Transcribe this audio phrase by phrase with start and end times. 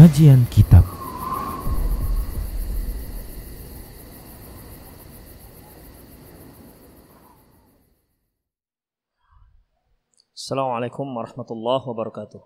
[0.00, 0.80] Kajian Kitab
[10.32, 12.40] Assalamualaikum warahmatullahi wabarakatuh.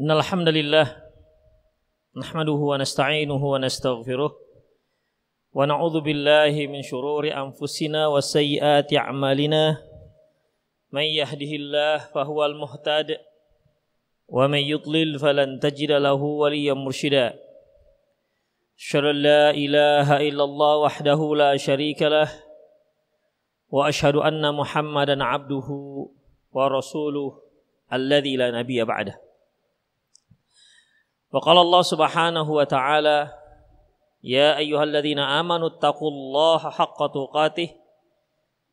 [0.00, 0.96] Innal hamdalillah
[2.16, 9.89] nahmaduhu wa nasta'inuhu wa nastaghfiruh wa na'udzu billahi min shururi anfusina wa sayyiati a'malina
[10.92, 13.18] من يهده الله فهو المهتد
[14.28, 17.38] ومن يضلل فلن تجد له وليا مرشدا.
[18.78, 22.28] أشهد أن لا إله إلا الله وحده لا شريك له
[23.70, 25.68] وأشهد أن محمدا عبده
[26.52, 27.42] ورسوله
[27.92, 29.20] الذي لا نبي بعده.
[31.32, 33.18] وقال الله سبحانه وتعالى
[34.22, 37.70] يا أيها الذين آمنوا اتقوا الله حق تقاته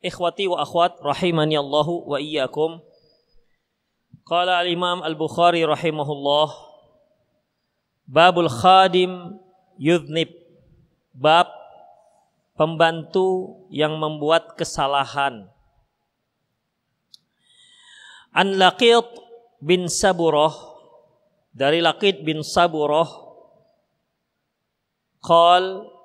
[0.00, 2.80] Ikhwati wa akhwat rahimani Allahu wa iyyakum.
[4.24, 6.48] Qala al-Imam Al-Bukhari rahimahullah
[8.08, 9.36] Babul khadim
[9.76, 10.34] yudnib
[11.14, 11.46] bab
[12.56, 15.46] pembantu yang membuat kesalahan.
[18.32, 19.04] An Laqit
[19.60, 20.50] bin Saburah
[21.52, 23.06] dari Laqit bin Saburah
[25.20, 25.99] qala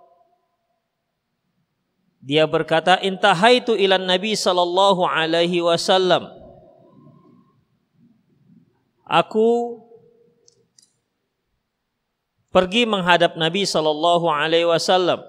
[2.25, 6.25] dia berkata intahaitu ila Nabi sallallahu alaihi wasallam
[9.05, 9.77] Aku
[12.49, 15.21] pergi menghadap Nabi sallallahu alaihi wasallam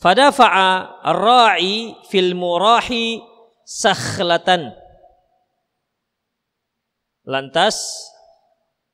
[0.00, 3.20] Fadafa'a ar-ra'i fil murahi
[3.68, 4.72] sakhlatan.
[7.28, 8.08] Lantas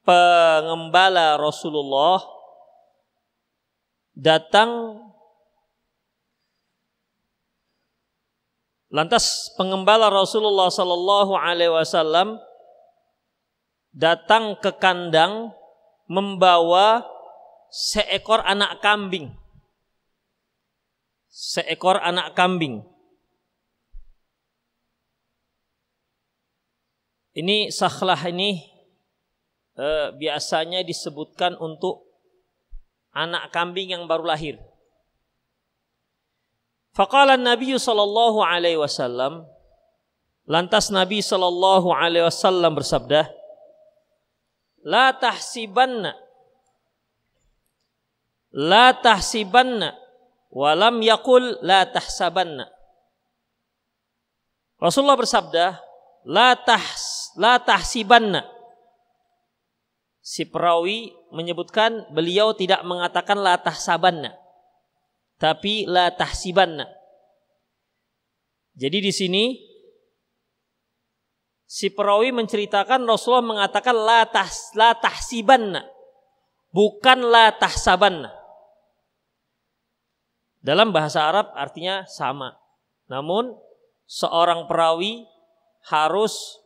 [0.02, 2.26] pengembala Rasulullah
[4.19, 4.98] datang
[8.96, 12.40] Lantas pengembala Rasulullah sallallahu alaihi wasallam
[13.92, 15.52] datang ke kandang
[16.08, 17.04] membawa
[17.68, 19.36] seekor anak kambing
[21.36, 22.80] seekor anak kambing.
[27.36, 28.64] Ini sakhlah ini
[29.76, 32.08] eh, biasanya disebutkan untuk
[33.12, 34.56] anak kambing yang baru lahir.
[36.96, 39.44] Faqala Nabi sallallahu alaihi wasallam
[40.48, 43.28] lantas Nabi sallallahu alaihi wasallam bersabda
[44.80, 46.16] La tahsibanna
[48.56, 50.06] La tahsibanna
[50.56, 52.72] walam yakul la tahsabanna.
[54.80, 55.76] Rasulullah bersabda,
[56.24, 58.48] la tahs la tahsibanna.
[60.24, 64.32] Si perawi menyebutkan beliau tidak mengatakan la tahsabanna,
[65.36, 66.88] tapi la tahsibanna.
[68.76, 69.44] Jadi di sini
[71.64, 75.84] si perawi menceritakan Rasulullah mengatakan la tahs la tahsibanna,
[76.72, 78.32] bukan la tahsabanna.
[80.61, 82.58] Dalam bahasa Arab artinya sama.
[83.06, 83.55] Namun
[84.11, 85.22] seorang perawi
[85.87, 86.58] harus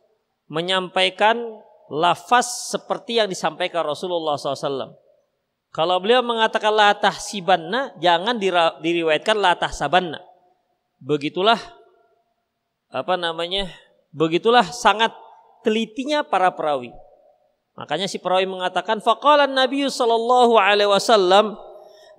[0.49, 1.37] menyampaikan
[1.91, 4.97] lafaz seperti yang disampaikan Rasulullah SAW.
[5.71, 8.35] Kalau beliau mengatakan la tahsibanna, jangan
[8.83, 10.19] diriwayatkan la tahsabanna.
[10.99, 11.57] Begitulah
[12.91, 13.71] apa namanya?
[14.11, 15.15] Begitulah sangat
[15.63, 16.91] telitinya para perawi.
[17.79, 21.55] Makanya si perawi mengatakan faqala Nabi sallallahu alaihi wasallam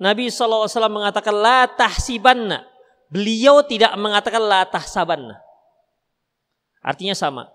[0.02, 2.66] Nabi SAW mengatakan la tahsibanna.
[3.06, 5.38] Beliau tidak mengatakan la tahsabanna.
[6.82, 7.46] Artinya sama.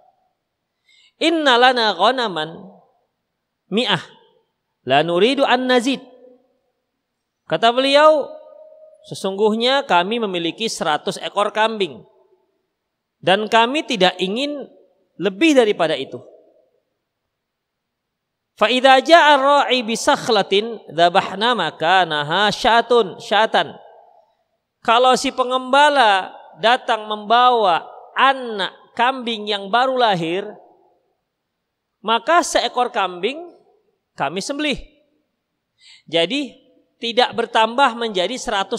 [1.20, 2.56] Inna lana ghanaman
[3.68, 4.00] mi'ah.
[4.88, 6.00] La nuridu an nazid.
[7.44, 8.32] Kata beliau,
[9.12, 12.08] sesungguhnya kami memiliki 100 ekor kambing.
[13.20, 14.64] Dan kami tidak ingin
[15.20, 16.24] lebih daripada itu.
[18.58, 21.54] Fa idza ja'a ar-ra'i bi sakhlatin dzabahna
[22.08, 23.76] naha syatun syatan.
[24.82, 26.32] Kalau si pengembala
[26.64, 27.86] datang membawa
[28.16, 30.48] anak kambing yang baru lahir,
[32.02, 33.47] maka seekor kambing
[34.18, 34.82] kami sembelih.
[36.10, 36.58] Jadi
[36.98, 38.74] tidak bertambah menjadi 101.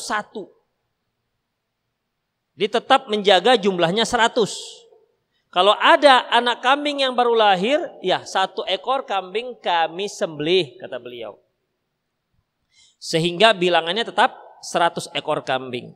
[2.59, 4.35] Dia tetap menjaga jumlahnya 100.
[5.49, 11.41] Kalau ada anak kambing yang baru lahir, ya satu ekor kambing kami sembelih, kata beliau.
[12.99, 15.95] Sehingga bilangannya tetap 100 ekor kambing.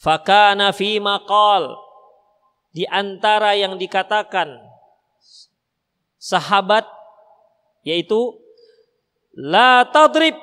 [0.00, 1.76] Fakana fi maqal.
[2.70, 4.46] Di antara yang dikatakan
[6.16, 6.86] sahabat
[7.82, 8.39] yaitu
[9.34, 10.34] la tadrib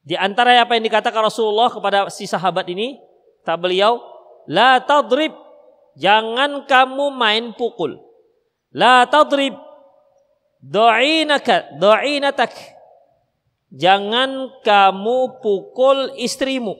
[0.00, 2.98] di antara apa yang dikatakan Rasulullah kepada si sahabat ini,
[3.46, 4.00] tak beliau
[4.50, 5.30] La tadrib.
[5.94, 7.94] Jangan kamu main pukul.
[8.74, 9.54] La tadrib.
[10.58, 11.78] Do'inaka.
[11.78, 12.50] Do'inatak.
[13.70, 16.74] Jangan kamu pukul istrimu.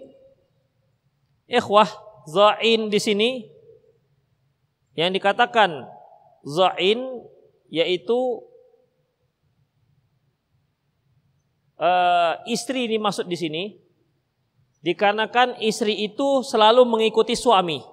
[1.47, 1.87] Ikhwah,
[2.27, 3.31] za'in di sini
[4.99, 5.87] yang dikatakan
[6.43, 6.99] za'in
[7.71, 8.43] yaitu
[11.81, 13.63] uh, istri ini maksud di sini
[14.81, 17.85] Dikarenakan istri itu selalu mengikuti suami.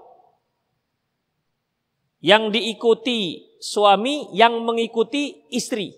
[2.23, 3.19] Yang diikuti
[3.59, 5.91] suami yang mengikuti istri.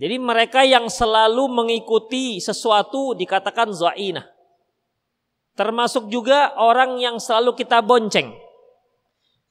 [0.00, 4.24] Jadi mereka yang selalu mengikuti sesuatu dikatakan za'inah.
[5.52, 8.32] Termasuk juga orang yang selalu kita bonceng.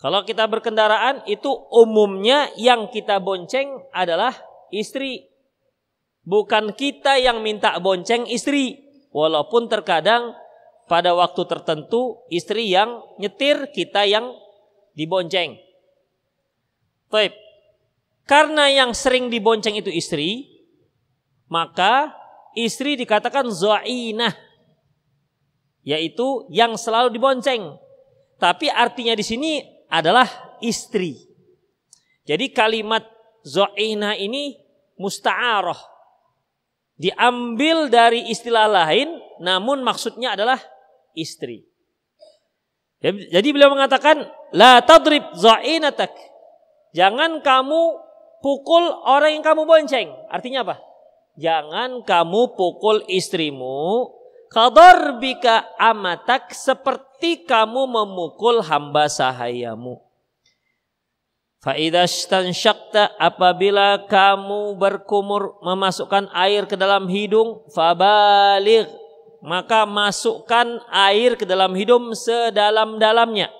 [0.01, 4.33] Kalau kita berkendaraan itu umumnya yang kita bonceng adalah
[4.73, 5.28] istri.
[6.29, 8.85] Bukan kita yang minta bonceng istri.
[9.09, 10.37] Walaupun terkadang
[10.85, 14.37] pada waktu tertentu istri yang nyetir, kita yang
[14.93, 15.57] dibonceng.
[17.09, 17.33] Baik.
[18.29, 20.45] Karena yang sering dibonceng itu istri,
[21.49, 22.13] maka
[22.53, 24.37] istri dikatakan za'inah.
[25.81, 27.73] Yaitu yang selalu dibonceng.
[28.37, 30.29] Tapi artinya di sini adalah
[30.61, 31.17] istri.
[32.29, 33.01] Jadi kalimat
[33.41, 34.53] za'inah ini
[35.01, 35.98] musta'arah
[36.99, 40.59] diambil dari istilah lain namun maksudnya adalah
[41.15, 41.63] istri.
[43.31, 46.11] Jadi beliau mengatakan la tadrib za'inatak.
[46.91, 47.81] Jangan kamu
[48.43, 50.11] pukul orang yang kamu bonceng.
[50.27, 50.75] Artinya apa?
[51.39, 54.19] Jangan kamu pukul istrimu
[55.21, 60.08] bika amatak seperti kamu memukul hamba sahayamu.
[61.59, 68.87] Faidastansyakta apabila kamu berkumur memasukkan air ke dalam hidung fabaligh
[69.43, 73.51] maka masukkan air ke dalam hidung sedalam-dalamnya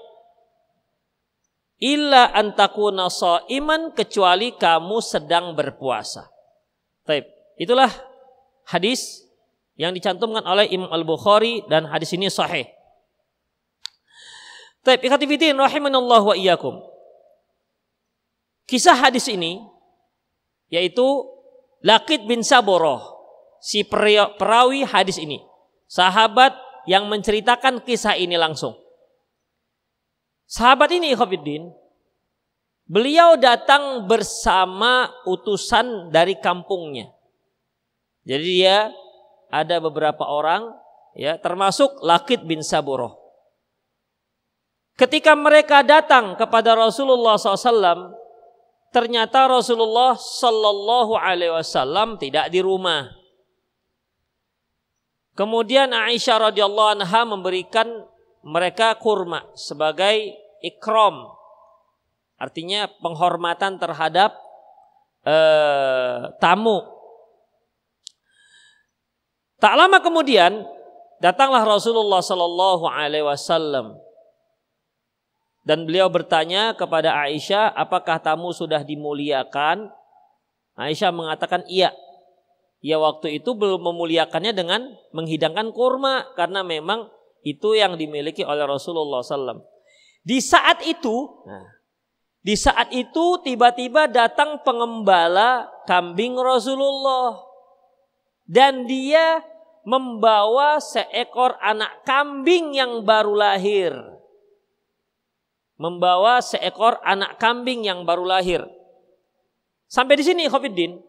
[1.80, 3.08] illa antakuna
[3.48, 6.28] iman kecuali kamu sedang berpuasa.
[7.08, 7.24] Taib.
[7.56, 7.90] Itulah
[8.68, 9.24] hadis
[9.80, 12.68] yang dicantumkan oleh Imam Al-Bukhari dan hadis ini sahih.
[14.84, 16.84] Taib, ikhtifidin rahimanallah wa iyyakum.
[18.70, 19.66] Kisah hadis ini
[20.70, 21.26] yaitu
[21.82, 23.02] Lakid bin Saboroh,
[23.58, 25.42] si perawi hadis ini.
[25.90, 26.54] Sahabat
[26.86, 28.78] yang menceritakan kisah ini langsung.
[30.46, 31.74] Sahabat ini Khofiddin,
[32.86, 37.10] beliau datang bersama utusan dari kampungnya.
[38.28, 38.94] Jadi dia
[39.50, 40.70] ada beberapa orang
[41.18, 43.18] ya termasuk Lakid bin Saboroh.
[44.94, 48.14] Ketika mereka datang kepada Rasulullah SAW,
[48.90, 53.10] ternyata Rasulullah Sallallahu Alaihi Wasallam tidak di rumah.
[55.38, 57.88] Kemudian Aisyah radhiyallahu anha memberikan
[58.44, 61.32] mereka kurma sebagai ikram,
[62.36, 64.36] artinya penghormatan terhadap
[65.24, 66.84] eh, tamu.
[69.60, 70.68] Tak lama kemudian
[71.24, 74.09] datanglah Rasulullah Sallallahu Alaihi Wasallam
[75.70, 79.94] dan beliau bertanya kepada Aisyah, apakah tamu sudah dimuliakan?
[80.74, 81.94] Aisyah mengatakan iya.
[82.82, 87.14] Ya waktu itu belum memuliakannya dengan menghidangkan kurma karena memang
[87.46, 89.62] itu yang dimiliki oleh Rasulullah SAW.
[90.26, 91.70] Di saat itu, nah,
[92.42, 97.46] di saat itu tiba-tiba datang pengembala kambing Rasulullah
[98.50, 99.46] dan dia
[99.86, 104.19] membawa seekor anak kambing yang baru lahir
[105.80, 108.62] membawa seekor anak kambing yang baru lahir.
[109.88, 111.00] Sampai di sini Khofiddin.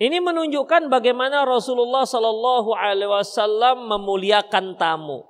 [0.00, 5.24] Ini menunjukkan bagaimana Rasulullah Shallallahu Alaihi Wasallam memuliakan tamu.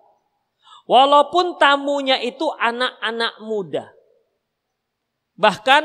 [0.90, 3.94] Walaupun tamunya itu anak-anak muda.
[5.38, 5.82] Bahkan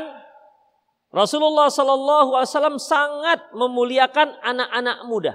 [1.14, 5.34] Rasulullah Shallallahu Alaihi Wasallam sangat memuliakan anak-anak muda.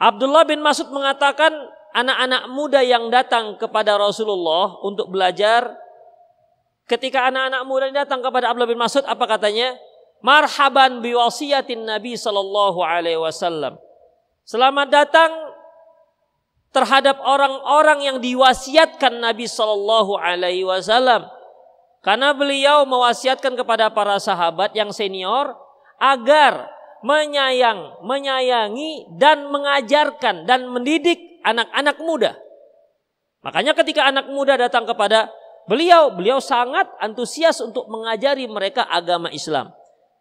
[0.00, 1.52] Abdullah bin Mas'ud mengatakan
[1.94, 5.70] anak-anak muda yang datang kepada Rasulullah untuk belajar
[6.90, 9.78] ketika anak-anak muda datang kepada Abdullah bin Mas'ud apa katanya?
[10.24, 13.78] Marhaban biwasiyatin Nabi sallallahu alaihi wasallam.
[14.44, 15.32] Selamat datang
[16.74, 21.30] terhadap orang-orang yang diwasiatkan Nabi Shallallahu Alaihi Wasallam.
[22.02, 25.56] Karena beliau mewasiatkan kepada para sahabat yang senior
[25.96, 26.68] agar
[27.00, 32.32] menyayang, menyayangi dan mengajarkan dan mendidik anak-anak muda.
[33.44, 35.28] Makanya ketika anak muda datang kepada
[35.68, 39.70] beliau, beliau sangat antusias untuk mengajari mereka agama Islam.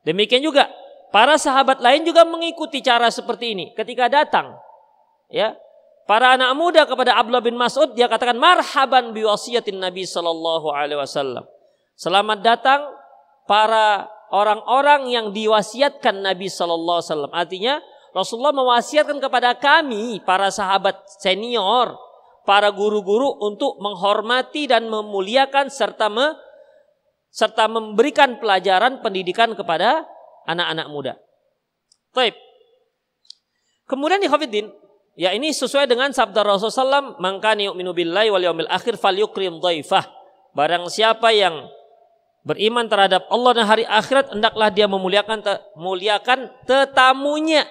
[0.03, 0.67] Demikian juga
[1.15, 4.59] para sahabat lain juga mengikuti cara seperti ini ketika datang.
[5.31, 5.55] Ya,
[6.03, 11.47] para anak muda kepada Abdullah bin Mas'ud dia katakan marhaban biwasiyatin Nabi sallallahu alaihi wasallam.
[11.95, 12.83] Selamat datang
[13.47, 17.31] para orang-orang yang diwasiatkan Nabi sallallahu alaihi wasallam.
[17.31, 17.73] Artinya
[18.13, 21.97] Rasulullah mewasiatkan kepada kami para sahabat senior,
[22.45, 26.37] para guru-guru untuk menghormati dan memuliakan serta me,
[27.33, 30.05] serta memberikan pelajaran pendidikan kepada
[30.45, 31.13] anak-anak muda.
[32.13, 32.37] Baik.
[33.89, 34.69] Kemudian di Hafidin,
[35.13, 39.61] Ya ini sesuai dengan sabda Rasulullah SAW, Mangkani yu'minu billahi wal yawmil akhir fal yukrim
[39.61, 40.09] dhaifah.
[40.57, 41.69] Barang siapa yang
[42.41, 45.53] beriman terhadap Allah dan hari akhirat, hendaklah dia memuliakan te,
[46.65, 47.65] tetamunya.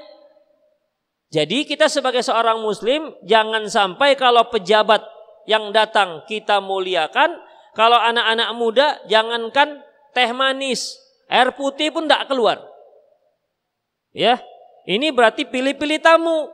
[1.32, 5.00] Jadi kita sebagai seorang muslim, jangan sampai kalau pejabat
[5.48, 7.40] yang datang kita muliakan,
[7.72, 9.80] kalau anak-anak muda jangankan
[10.12, 11.00] teh manis,
[11.32, 12.60] air putih pun tidak keluar.
[14.12, 14.44] Ya,
[14.84, 16.52] ini berarti pilih-pilih tamu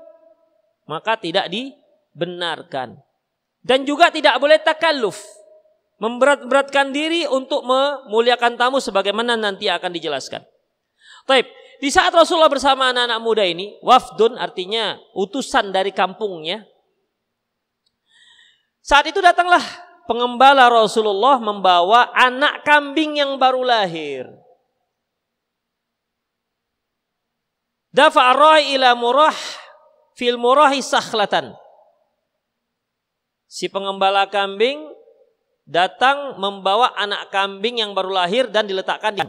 [0.89, 2.97] maka tidak dibenarkan.
[3.61, 5.21] Dan juga tidak boleh takalluf.
[6.01, 10.41] Memberat-beratkan diri untuk memuliakan tamu sebagaimana nanti akan dijelaskan.
[11.29, 11.58] Taib.
[11.79, 16.67] Di saat Rasulullah bersama anak-anak muda ini, wafdun artinya utusan dari kampungnya.
[18.83, 19.63] Saat itu datanglah
[20.11, 24.27] pengembala Rasulullah membawa anak kambing yang baru lahir.
[27.95, 28.35] Dafa
[28.75, 29.37] ila murah
[30.19, 31.55] fil murahi sakhlatan.
[33.47, 34.83] Si pengembala kambing
[35.63, 39.23] datang membawa anak kambing yang baru lahir dan diletakkan di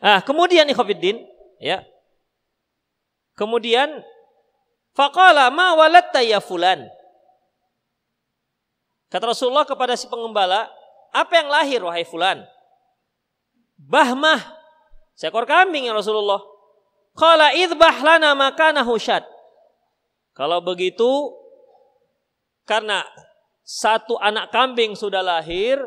[0.00, 1.22] Nah, kemudian ikhwatiddin,
[1.60, 1.82] ya.
[3.34, 4.02] Kemudian
[4.94, 6.86] faqala ma walatta ya fulan.
[9.10, 10.66] Kata Rasulullah kepada si pengembala,
[11.14, 12.42] apa yang lahir wahai fulan?
[13.78, 14.42] Bahmah,
[15.14, 16.42] seekor kambing ya Rasulullah.
[17.14, 19.22] Qala idbah lana makanahu syad.
[20.34, 21.30] Kalau begitu,
[22.66, 23.06] karena
[23.62, 25.78] satu anak kambing sudah lahir,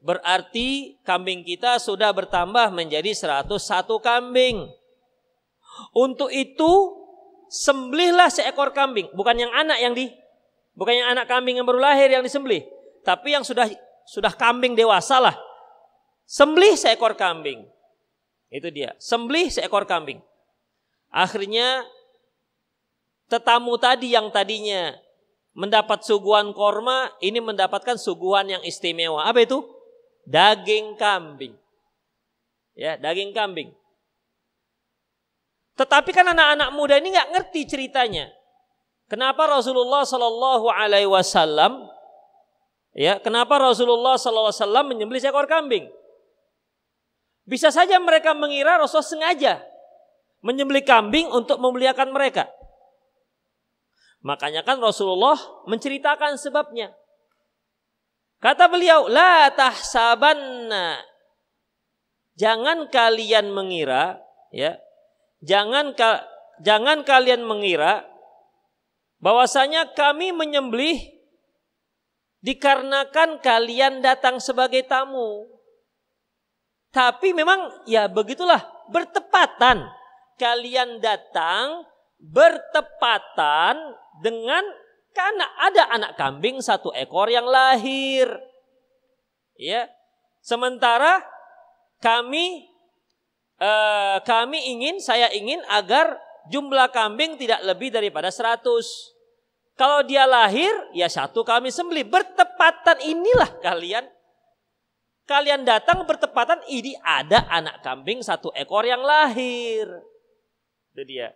[0.00, 3.50] berarti kambing kita sudah bertambah menjadi 101
[4.00, 4.68] kambing.
[5.92, 6.72] Untuk itu,
[7.52, 10.08] sembelihlah seekor kambing, bukan yang anak yang di
[10.76, 12.64] bukan yang anak kambing yang baru lahir yang disembelih,
[13.04, 13.68] tapi yang sudah
[14.08, 15.36] sudah kambing dewasa lah.
[16.26, 17.64] Sembelih seekor kambing.
[18.50, 20.22] Itu dia, sembelih seekor kambing.
[21.10, 21.86] Akhirnya
[23.30, 24.94] tetamu tadi yang tadinya
[25.56, 29.24] mendapat suguhan korma, ini mendapatkan suguhan yang istimewa.
[29.24, 29.75] Apa itu?
[30.26, 31.54] Daging kambing.
[32.76, 33.72] Ya, daging kambing.
[35.78, 38.28] Tetapi kan anak-anak muda ini nggak ngerti ceritanya.
[39.06, 41.86] Kenapa Rasulullah Shallallahu Alaihi Wasallam,
[42.90, 45.86] ya, kenapa Rasulullah Shallallahu Alaihi Wasallam menyembelih seekor kambing?
[47.46, 49.62] Bisa saja mereka mengira Rasul sengaja
[50.42, 52.50] menyembelih kambing untuk memuliakan mereka.
[54.26, 55.38] Makanya kan Rasulullah
[55.70, 56.90] menceritakan sebabnya.
[58.40, 61.00] Kata beliau, la tahsabanna.
[62.36, 64.20] Jangan kalian mengira,
[64.52, 64.76] ya.
[65.40, 66.24] Jangan ka,
[66.60, 68.04] jangan kalian mengira
[69.20, 71.00] bahwasanya kami menyembelih
[72.44, 75.48] dikarenakan kalian datang sebagai tamu.
[76.92, 79.84] Tapi memang ya begitulah bertepatan
[80.40, 81.84] kalian datang
[82.16, 83.76] bertepatan
[84.24, 84.64] dengan
[85.16, 88.28] karena ada anak kambing satu ekor yang lahir.
[89.56, 89.88] Ya.
[90.44, 91.24] Sementara
[92.04, 92.68] kami
[93.56, 96.20] eh, kami ingin saya ingin agar
[96.52, 98.60] jumlah kambing tidak lebih daripada 100.
[99.76, 102.04] Kalau dia lahir, ya satu kami sembeli.
[102.04, 104.04] Bertepatan inilah kalian.
[105.26, 109.84] Kalian datang bertepatan, ini ada anak kambing satu ekor yang lahir.
[110.94, 111.34] Itu dia.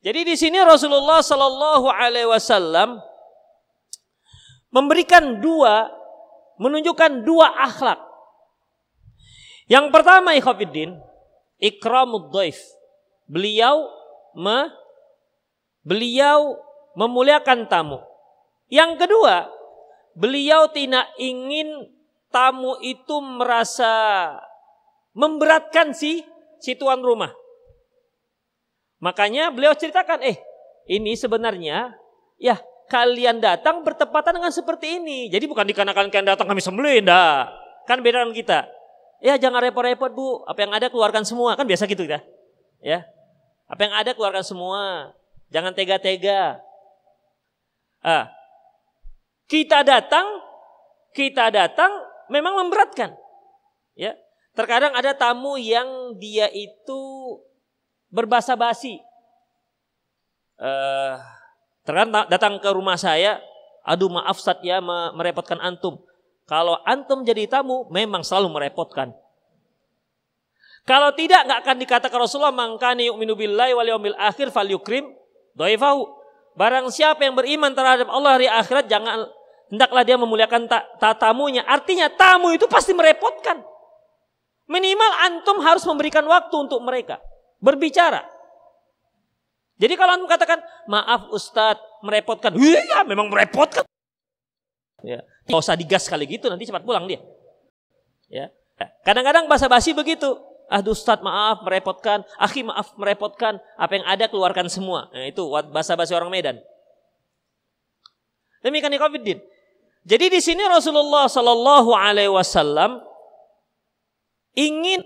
[0.00, 3.11] Jadi di sini Rasulullah Shallallahu Alaihi Wasallam
[4.72, 5.92] memberikan dua,
[6.56, 8.00] menunjukkan dua akhlak.
[9.68, 10.96] Yang pertama ikhwafiddin,
[11.60, 12.58] ikramud dhaif.
[13.28, 13.86] Beliau
[14.34, 14.72] me,
[15.84, 16.58] beliau
[16.98, 18.00] memuliakan tamu.
[18.72, 19.52] Yang kedua,
[20.16, 21.92] beliau tidak ingin
[22.32, 24.32] tamu itu merasa
[25.12, 26.24] memberatkan si
[26.56, 27.32] si tuan rumah.
[29.04, 30.40] Makanya beliau ceritakan, eh
[30.88, 31.92] ini sebenarnya
[32.40, 32.56] ya
[32.90, 35.28] kalian datang bertepatan dengan seperti ini.
[35.30, 37.50] Jadi bukan dikarenakan kalian datang kami sembelih, enggak.
[37.86, 38.58] Kan beda dengan kita.
[39.22, 41.54] Ya jangan repot-repot bu, apa yang ada keluarkan semua.
[41.54, 42.22] Kan biasa gitu kita.
[42.82, 43.06] Ya,
[43.70, 45.14] apa yang ada keluarkan semua.
[45.54, 46.58] Jangan tega-tega.
[48.02, 48.26] Ah,
[49.46, 50.26] kita datang,
[51.14, 51.92] kita datang
[52.26, 53.14] memang memberatkan.
[53.94, 54.18] Ya.
[54.52, 57.00] Terkadang ada tamu yang dia itu
[58.12, 59.00] berbahasa basi.
[60.60, 61.16] Uh,
[61.82, 63.38] terkadang datang ke rumah saya,
[63.82, 64.78] aduh maaf Sat ya
[65.14, 66.02] merepotkan antum.
[66.46, 69.14] Kalau antum jadi tamu memang selalu merepotkan.
[70.82, 75.06] Kalau tidak nggak akan dikatakan Rasulullah mangkani yu'minu billahi wal yaumil akhir falyukrim
[75.54, 76.22] dhaifahu.
[76.58, 79.24] Barang siapa yang beriman terhadap Allah hari akhirat jangan
[79.72, 81.64] hendaklah dia memuliakan ta, ta tamunya.
[81.64, 83.62] Artinya tamu itu pasti merepotkan.
[84.68, 87.22] Minimal antum harus memberikan waktu untuk mereka
[87.62, 88.26] berbicara.
[89.82, 92.54] Jadi kalau antum katakan, maaf Ustadz merepotkan.
[92.54, 93.82] Iya memang merepotkan.
[95.02, 95.26] Ya.
[95.50, 97.18] Gak usah digas kali gitu nanti cepat pulang dia.
[98.30, 98.46] Ya.
[99.02, 100.38] Kadang-kadang bahasa basi begitu.
[100.70, 102.22] Aduh Ustadz maaf merepotkan.
[102.38, 103.58] Akhi maaf merepotkan.
[103.74, 105.10] Apa yang ada keluarkan semua.
[105.10, 105.42] Nah, itu
[105.74, 106.62] bahasa basi orang Medan.
[108.62, 109.42] Demikian ya Covid
[110.06, 113.02] Jadi di sini Rasulullah Shallallahu Alaihi Wasallam
[114.54, 115.02] ingin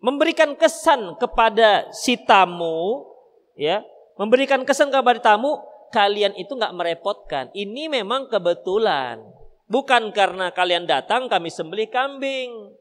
[0.00, 3.04] memberikan kesan kepada si tamu,
[3.60, 3.84] ya,
[4.16, 5.60] memberikan kesan kepada tamu,
[5.92, 7.52] kalian itu nggak merepotkan.
[7.52, 9.20] Ini memang kebetulan,
[9.68, 12.72] bukan karena kalian datang kami sembelih kambing.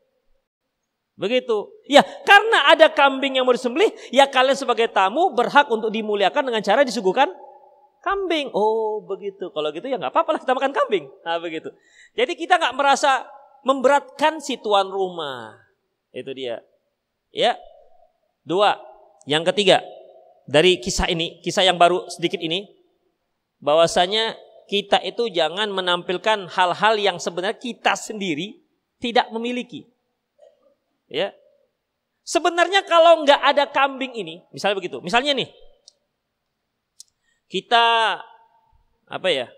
[1.19, 1.67] Begitu.
[1.91, 6.63] Ya, karena ada kambing yang mau disembelih, ya kalian sebagai tamu berhak untuk dimuliakan dengan
[6.63, 7.27] cara disuguhkan
[7.99, 8.47] kambing.
[8.55, 9.51] Oh, begitu.
[9.51, 11.11] Kalau gitu ya nggak apa-apa lah kita makan kambing.
[11.27, 11.67] Nah, begitu.
[12.15, 13.27] Jadi kita nggak merasa
[13.67, 15.59] memberatkan si tuan rumah.
[16.15, 16.63] Itu dia.
[17.35, 17.59] Ya.
[18.47, 18.79] Dua.
[19.27, 19.83] Yang ketiga,
[20.49, 22.65] dari kisah ini, kisah yang baru sedikit ini,
[23.61, 24.33] bahwasanya
[24.65, 28.57] kita itu jangan menampilkan hal-hal yang sebenarnya kita sendiri
[28.97, 29.85] tidak memiliki.
[31.05, 31.37] Ya.
[32.25, 35.49] Sebenarnya kalau nggak ada kambing ini, misalnya begitu, misalnya nih,
[37.49, 38.17] kita
[39.09, 39.49] apa ya?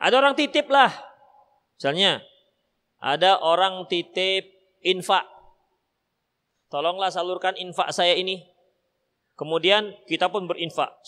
[0.00, 0.92] Ada orang titip lah,
[1.76, 2.24] misalnya
[3.00, 4.44] ada orang titip
[4.84, 5.24] infak.
[6.68, 8.57] Tolonglah salurkan infak saya ini.
[9.38, 10.98] Kemudian kita pun berinfak.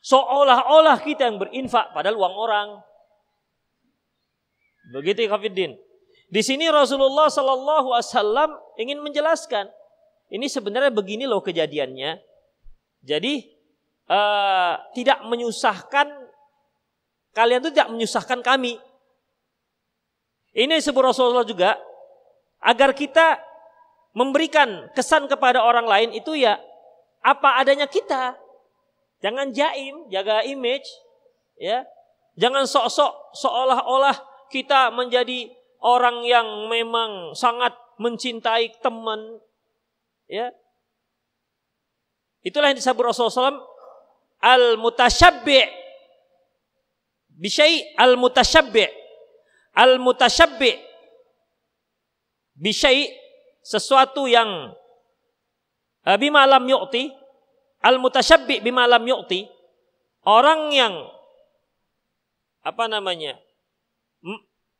[0.00, 2.68] Seolah-olah kita yang berinfak padahal uang orang.
[4.96, 5.76] Begitu Khafiddin.
[6.26, 9.68] Di sini Rasulullah Sallallahu Alaihi Wasallam ingin menjelaskan.
[10.32, 12.18] Ini sebenarnya begini loh kejadiannya.
[13.04, 13.44] Jadi
[14.10, 16.10] uh, tidak menyusahkan
[17.36, 18.80] kalian itu tidak menyusahkan kami.
[20.56, 21.76] Ini sebut Rasulullah juga
[22.64, 23.38] agar kita
[24.16, 26.56] memberikan kesan kepada orang lain itu ya
[27.26, 28.38] apa adanya kita.
[29.18, 30.86] Jangan jaim, jaga image,
[31.58, 31.82] ya.
[32.38, 34.14] Jangan sok-sok seolah-olah
[34.54, 35.50] kita menjadi
[35.82, 39.42] orang yang memang sangat mencintai teman,
[40.30, 40.54] ya.
[42.46, 43.66] Itulah yang disebut Rasulullah SAW
[44.38, 45.66] al-mutasyabbi'
[47.42, 48.86] bisyai al-mutasyabbi'
[49.74, 50.78] al-mutasyabbi'
[52.54, 53.10] bisyai
[53.66, 54.70] sesuatu yang
[56.14, 57.10] bima lam yu'ti
[57.82, 59.50] al mutasyabbi bima lam yu'ti
[60.22, 60.94] orang yang
[62.62, 63.34] apa namanya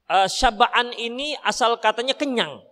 [0.07, 2.63] uh, syabaan ini asal katanya kenyang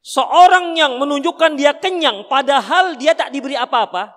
[0.00, 4.16] seorang yang menunjukkan dia kenyang padahal dia tak diberi apa-apa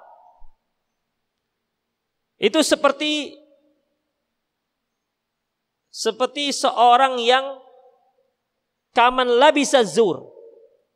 [2.39, 3.35] itu seperti
[5.91, 7.65] seperti seorang yang
[8.95, 10.23] Kaman labisa zur.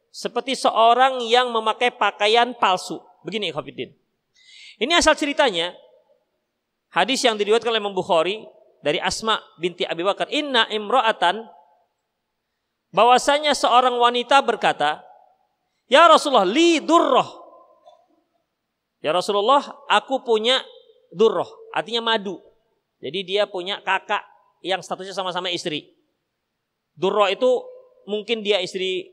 [0.10, 2.98] Seperti seorang yang memakai pakaian palsu.
[3.22, 3.94] Begini Khafidin.
[4.80, 5.76] Ini asal ceritanya.
[6.90, 8.42] Hadis yang diriwayatkan oleh Imam Bukhari
[8.82, 10.26] dari Asma binti Abi Bakar.
[10.34, 11.46] Inna imra'atan
[12.90, 15.06] bahwasanya seorang wanita berkata,
[15.86, 17.38] "Ya Rasulullah, li durroh."
[19.00, 20.60] Ya Rasulullah, aku punya
[21.14, 22.42] durroh, artinya madu.
[23.00, 24.26] Jadi dia punya kakak
[24.60, 25.96] yang statusnya sama-sama istri.
[27.00, 27.64] Durroh itu
[28.10, 29.08] mungkin dia istri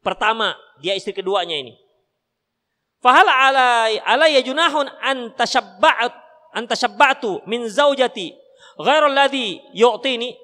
[0.00, 1.76] pertama, dia istri keduanya ini.
[3.00, 6.12] Fahala alai ala ya junahun an tashabba'at
[6.52, 8.36] an tashabba'tu min zaujati
[8.80, 10.36] Ghairul ladhi yu'tini.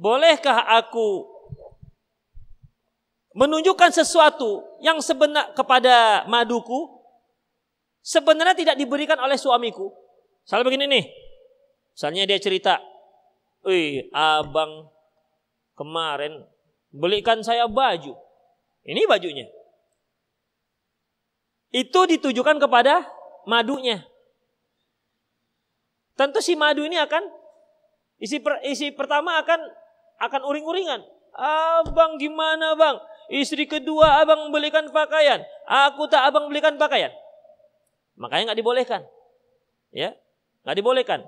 [0.00, 1.28] Bolehkah aku
[3.32, 7.00] menunjukkan sesuatu yang sebenar kepada maduku
[8.02, 9.92] sebenarnya tidak diberikan oleh suamiku.
[10.42, 11.04] Misalnya begini nih.
[11.92, 12.74] Misalnya dia cerita,
[13.62, 14.90] "Wih, abang
[15.76, 16.44] kemarin
[16.90, 18.16] belikan saya baju.
[18.82, 19.46] Ini bajunya."
[21.72, 23.08] Itu ditujukan kepada
[23.48, 24.04] madunya.
[26.12, 27.24] Tentu si madu ini akan
[28.20, 29.60] isi per, isi pertama akan
[30.20, 31.00] akan uring-uringan.
[31.32, 33.00] Abang gimana bang?
[33.32, 35.40] Istri kedua abang belikan pakaian.
[35.64, 37.08] Aku tak abang belikan pakaian.
[38.20, 39.00] Makanya nggak dibolehkan.
[39.88, 40.12] Ya,
[40.68, 41.24] nggak dibolehkan.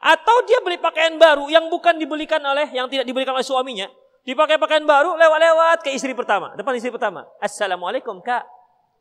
[0.00, 3.88] Atau dia beli pakaian baru yang bukan dibelikan oleh yang tidak dibelikan oleh suaminya,
[4.30, 7.26] dipakai pakaian baru lewat-lewat ke istri pertama, depan istri pertama.
[7.42, 8.46] Assalamualaikum kak.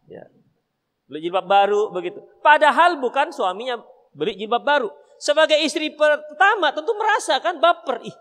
[0.09, 0.25] Ya.
[1.05, 2.21] Beli jilbab baru begitu.
[2.41, 3.77] Padahal bukan suaminya
[4.13, 4.89] beli jilbab baru.
[5.21, 8.01] Sebagai istri pertama tentu merasakan baper.
[8.05, 8.17] Ih,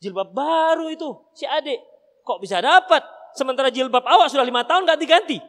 [0.00, 1.80] jilbab baru itu si adik
[2.24, 3.00] kok bisa dapat?
[3.32, 5.40] Sementara jilbab awak sudah lima tahun ganti-ganti.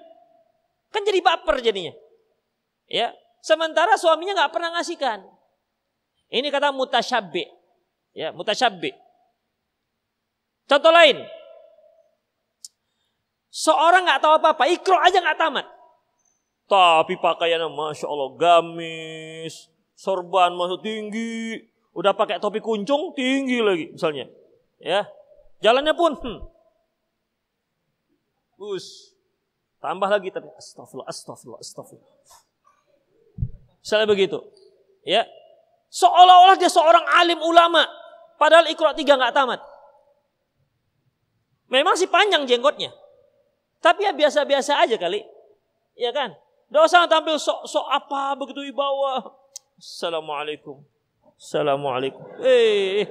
[0.92, 1.96] Kan jadi baper jadinya.
[2.92, 5.24] Ya, sementara suaminya nggak pernah ngasihkan.
[6.32, 7.44] Ini kata mutasyabbi.
[8.12, 8.92] Ya, mutasyabbi.
[10.72, 11.20] Contoh lain.
[13.52, 15.68] Seorang nggak tahu apa-apa, ikro aja nggak tamat.
[16.72, 21.60] Tapi pakaiannya masya Allah gamis, sorban masuk tinggi,
[21.92, 24.32] udah pakai topi kuncung tinggi lagi misalnya.
[24.80, 25.04] Ya,
[25.60, 26.40] jalannya pun hmm.
[28.72, 29.12] Us.
[29.84, 32.16] Tambah lagi tapi astagfirullah, astagfirullah, astagfirullah.
[33.84, 34.40] Misalnya begitu.
[35.04, 35.28] Ya.
[35.92, 37.84] Seolah-olah dia seorang alim ulama.
[38.40, 39.60] Padahal ikhrok tiga nggak tamat.
[41.72, 42.92] Memang sih panjang jenggotnya.
[43.80, 45.24] Tapi ya biasa-biasa aja kali.
[45.96, 46.36] Ya kan?
[46.68, 49.32] Dosa tampil sok-sok apa begitu di bawah.
[49.80, 50.84] Assalamualaikum.
[51.40, 52.22] Assalamualaikum.
[52.44, 53.08] Eh,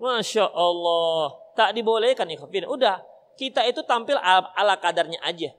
[0.00, 1.36] Masya Allah.
[1.52, 2.40] Tak dibolehkan ya
[2.70, 3.02] Udah.
[3.36, 5.52] Kita itu tampil ala kadarnya aja.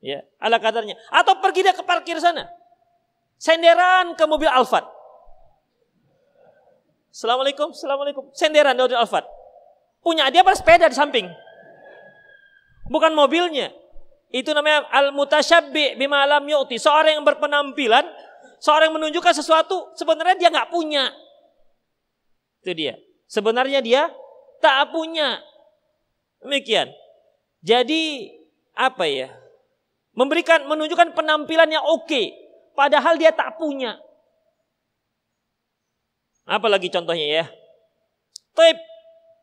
[0.00, 0.96] Ya, ala kadarnya.
[1.12, 2.48] Atau pergi dia ke parkir sana
[3.40, 4.84] senderan ke mobil Alphard.
[7.10, 8.24] Assalamualaikum, Assalamualaikum.
[8.36, 9.24] Senderan dari Alphard.
[10.00, 11.28] Punya dia apa sepeda di samping.
[12.88, 13.70] Bukan mobilnya.
[14.30, 16.80] Itu namanya al-mutasyabbi bima lam yu'ti.
[16.80, 18.06] Seorang yang berpenampilan,
[18.62, 21.10] seorang yang menunjukkan sesuatu, sebenarnya dia nggak punya.
[22.64, 22.94] Itu dia.
[23.30, 24.10] Sebenarnya dia
[24.58, 25.38] tak punya.
[26.40, 26.90] Demikian.
[27.60, 28.32] Jadi
[28.72, 29.28] apa ya?
[30.16, 32.40] Memberikan menunjukkan penampilan yang oke,
[32.80, 34.00] Padahal dia tak punya.
[36.48, 37.44] Apalagi contohnya ya.
[38.56, 38.78] Tip.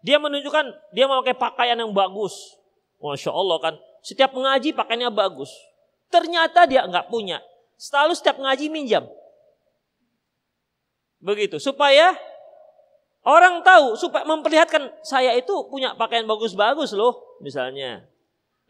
[0.08, 2.56] Dia menunjukkan dia memakai pakaian yang bagus.
[3.04, 3.76] Masya Allah kan.
[4.00, 5.52] Setiap mengaji pakaiannya bagus.
[6.08, 7.44] Ternyata dia nggak punya.
[7.76, 9.04] Selalu setiap mengaji minjam.
[11.20, 11.60] Begitu.
[11.60, 12.16] Supaya
[13.28, 14.00] orang tahu.
[14.00, 17.36] Supaya memperlihatkan saya itu punya pakaian bagus-bagus loh.
[17.44, 18.08] Misalnya.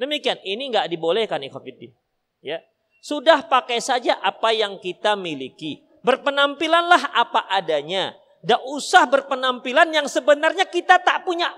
[0.01, 0.41] Demikian.
[0.41, 1.93] Ini nggak dibolehkan ikhafidin.
[2.41, 2.65] Ya.
[2.97, 5.85] Sudah pakai saja apa yang kita miliki.
[6.01, 8.17] Berpenampilanlah apa adanya.
[8.41, 11.51] Tidak usah berpenampilan yang sebenarnya kita tak punya.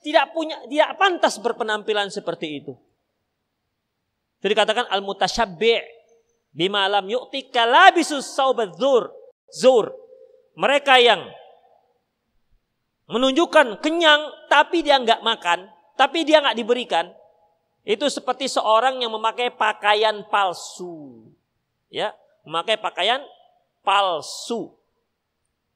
[0.00, 2.72] Tidak punya, tidak pantas berpenampilan seperti itu.
[4.40, 5.84] Jadi katakan al-mutasyabbi'
[6.56, 9.12] bima lam yu'ti kalabisus saubadzur.
[9.50, 9.92] Zur.
[10.56, 11.28] Mereka yang
[13.10, 15.66] menunjukkan kenyang tapi dia nggak makan,
[15.98, 17.10] tapi dia nggak diberikan,
[17.82, 21.26] itu seperti seorang yang memakai pakaian palsu.
[21.90, 22.14] Ya,
[22.46, 23.20] memakai pakaian
[23.82, 24.79] palsu.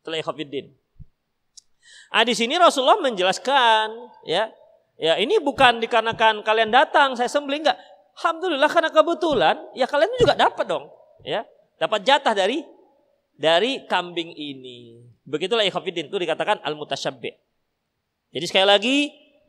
[0.05, 0.71] Telaikhafiddin.
[2.12, 3.88] Ah di sini Rasulullah menjelaskan,
[4.29, 4.53] ya,
[5.01, 7.79] ya ini bukan dikarenakan kalian datang saya sembelih enggak.
[8.14, 10.87] Alhamdulillah karena kebetulan ya kalian juga dapat dong,
[11.27, 11.43] ya,
[11.81, 12.62] dapat jatah dari
[13.35, 15.03] dari kambing ini.
[15.27, 17.35] Begitulah ikhwatiddin itu dikatakan al mutasyabbi.
[18.35, 18.97] Jadi sekali lagi,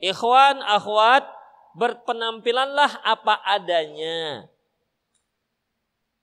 [0.02, 1.26] ikhwan, akhwat,
[1.78, 4.50] berpenampilanlah apa adanya.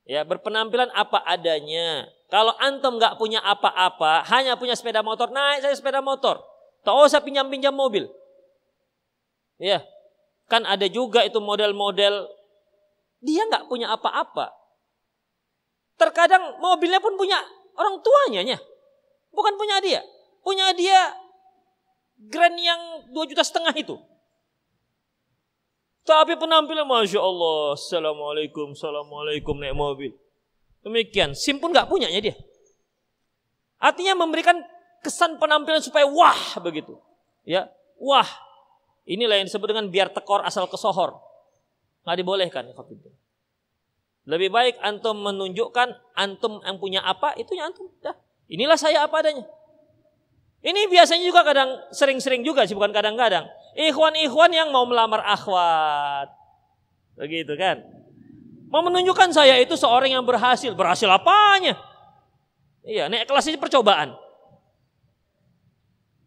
[0.02, 2.10] Ya, berpenampilan apa adanya.
[2.32, 6.40] Kalau antum nggak punya apa-apa, hanya punya sepeda motor, naik saya sepeda motor.
[6.80, 8.08] Tak usah pinjam-pinjam mobil.
[9.60, 9.84] Ya,
[10.48, 12.24] kan ada juga itu model-model
[13.20, 14.48] dia nggak punya apa-apa.
[16.00, 17.36] Terkadang mobilnya pun punya
[17.76, 18.56] orang tuanya,
[19.28, 20.00] bukan punya dia.
[20.40, 21.12] Punya dia
[22.30, 23.98] Grand yang dua juta setengah itu.
[26.06, 27.74] Tapi penampilan Masya Allah.
[27.74, 30.12] Assalamualaikum, Assalamualaikum naik mobil.
[30.82, 31.34] Demikian.
[31.34, 32.34] SIM pun gak punyanya dia.
[33.82, 34.58] Artinya memberikan
[35.02, 36.94] kesan penampilan supaya wah begitu.
[37.42, 37.66] Ya,
[37.98, 38.26] wah.
[39.02, 41.18] Inilah yang disebut dengan biar tekor asal kesohor.
[42.06, 42.64] Nggak dibolehkan.
[44.30, 47.90] Lebih baik antum menunjukkan antum yang punya apa, itu yang antum.
[47.98, 48.14] Dah.
[48.46, 49.42] Inilah saya apa adanya.
[50.62, 53.50] Ini biasanya juga kadang sering-sering juga sih, bukan kadang-kadang.
[53.74, 56.30] Ikhwan-ikhwan yang mau melamar akhwat.
[57.18, 57.82] Begitu kan.
[58.72, 60.72] Mau menunjukkan saya itu seorang yang berhasil.
[60.72, 61.76] Berhasil apanya?
[62.88, 64.16] Iya, naik kelas ini percobaan.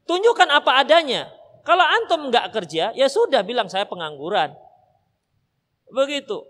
[0.06, 1.26] Tunjukkan apa adanya.
[1.66, 4.54] Kalau antum nggak kerja, ya sudah bilang saya pengangguran.
[5.90, 6.46] Begitu.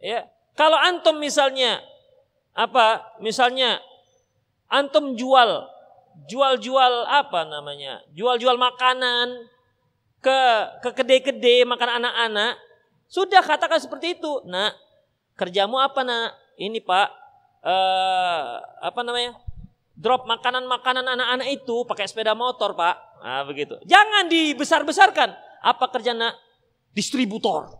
[0.00, 0.24] Ya.
[0.56, 1.84] Kalau antum misalnya
[2.56, 3.04] apa?
[3.20, 3.84] Misalnya
[4.72, 5.68] antum jual
[6.24, 8.00] jual-jual apa namanya?
[8.16, 9.52] Jual-jual makanan
[10.24, 10.40] ke
[10.80, 12.56] ke kedai-kedai makan anak-anak,
[13.12, 14.32] sudah katakan seperti itu.
[14.48, 14.85] Nak,
[15.36, 16.34] kerjamu apa nak?
[16.56, 17.08] Ini pak,
[17.62, 19.36] eh, apa namanya?
[19.96, 22.96] Drop makanan-makanan anak-anak itu pakai sepeda motor pak.
[23.24, 23.80] Nah begitu.
[23.88, 25.32] Jangan dibesar-besarkan.
[25.64, 26.36] Apa kerja nak?
[26.92, 27.72] Distributor.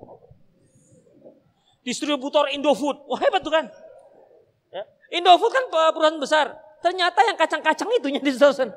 [1.84, 3.04] Distributor Indofood.
[3.04, 3.68] Wah hebat tuh kan.
[4.72, 4.82] Ya.
[5.20, 6.46] Indofood kan perusahaan besar.
[6.80, 8.72] Ternyata yang kacang-kacang itu yang disesuaikan.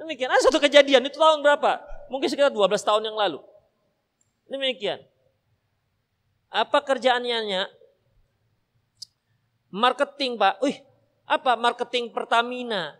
[0.00, 0.32] Demikian.
[0.32, 1.82] Ada satu kejadian itu tahun berapa?
[2.08, 3.44] Mungkin sekitar 12 tahun yang lalu.
[4.48, 5.04] Demikian.
[6.48, 7.68] Apa kerjaannya?
[9.68, 10.60] Marketing pak.
[10.64, 10.80] Wih,
[11.28, 12.96] apa marketing Pertamina?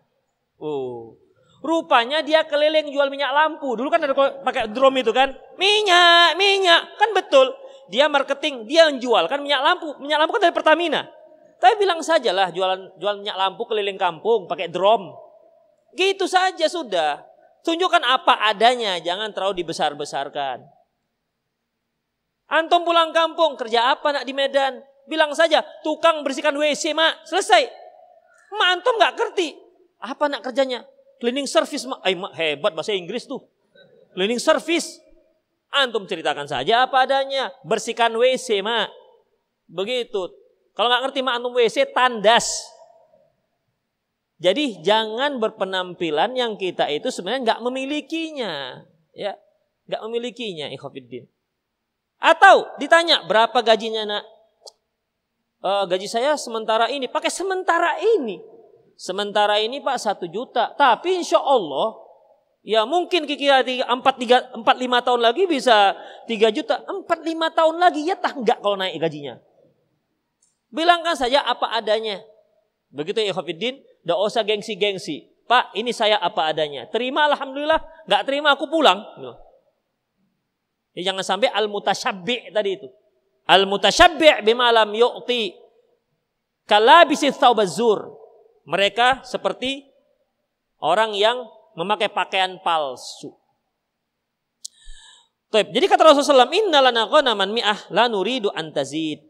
[0.60, 1.16] Oh,
[1.64, 3.72] rupanya dia keliling jual minyak lampu.
[3.72, 7.56] Dulu kan ada pakai drum itu kan, minyak, minyak, kan betul.
[7.88, 9.96] Dia marketing, dia jual kan minyak lampu.
[9.96, 11.08] Minyak lampu kan dari Pertamina.
[11.58, 15.16] Tapi bilang sajalah jualan jual minyak lampu keliling kampung pakai drum.
[15.96, 17.24] Gitu saja sudah.
[17.64, 20.77] Tunjukkan apa adanya, jangan terlalu dibesar-besarkan.
[22.48, 24.80] Antum pulang kampung, kerja apa nak di Medan?
[25.04, 27.68] Bilang saja, tukang bersihkan WC mak, selesai.
[28.56, 29.48] Mak antum nggak ngerti.
[30.00, 30.84] Apa nak kerjanya?
[31.20, 32.00] Cleaning service mak.
[32.00, 33.44] Ay, mak hebat bahasa Inggris tuh.
[34.16, 35.00] Cleaning service.
[35.68, 37.52] Antum ceritakan saja apa adanya.
[37.64, 38.88] Bersihkan WC mak.
[39.68, 40.32] Begitu.
[40.72, 42.48] Kalau nggak ngerti mak antum WC tandas.
[44.38, 49.34] Jadi jangan berpenampilan yang kita itu sebenarnya nggak memilikinya, ya,
[49.90, 51.26] nggak memilikinya, ikhafidin.
[52.18, 54.24] Atau ditanya berapa gajinya nak?
[55.62, 58.42] E, gaji saya sementara ini, pakai sementara ini.
[58.98, 61.94] Sementara ini pak satu juta, tapi insya Allah
[62.66, 65.94] ya mungkin kira empat tiga empat lima tahun lagi bisa
[66.26, 69.38] tiga juta, empat lima tahun lagi ya tak nggak kalau naik gajinya.
[70.74, 72.20] Bilangkan saja apa adanya.
[72.90, 75.30] Begitu ya Khofiddin, tidak usah gengsi-gengsi.
[75.48, 76.90] Pak, ini saya apa adanya.
[76.90, 79.00] Terima Alhamdulillah, nggak terima aku pulang.
[80.98, 82.90] Ya, jangan sampai al-mutasyabbi' tadi itu.
[83.46, 85.54] Al-mutasyabbi' bimalam yu'ti
[86.66, 88.18] kalabisi thawbazur.
[88.66, 89.86] Mereka seperti
[90.82, 91.46] orang yang
[91.78, 93.30] memakai pakaian palsu.
[95.54, 99.22] Jadi kata Rasulullah SAW, Inna lana ghanaman mi'ah la nuridu antazid.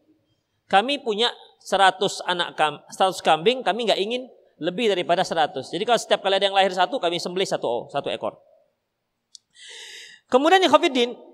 [0.73, 1.29] Kami punya
[1.61, 4.25] 100 anak kam, 100 kambing, kami nggak ingin
[4.57, 5.69] lebih daripada 100.
[5.69, 8.41] Jadi kalau setiap kali ada yang lahir satu, kami sembelih satu satu ekor.
[10.33, 11.28] Kemudian yang Khafidin,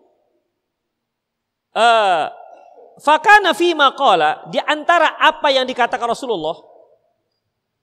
[1.75, 2.31] uh,
[3.03, 6.57] fakana fi maqala di antara apa yang dikatakan Rasulullah.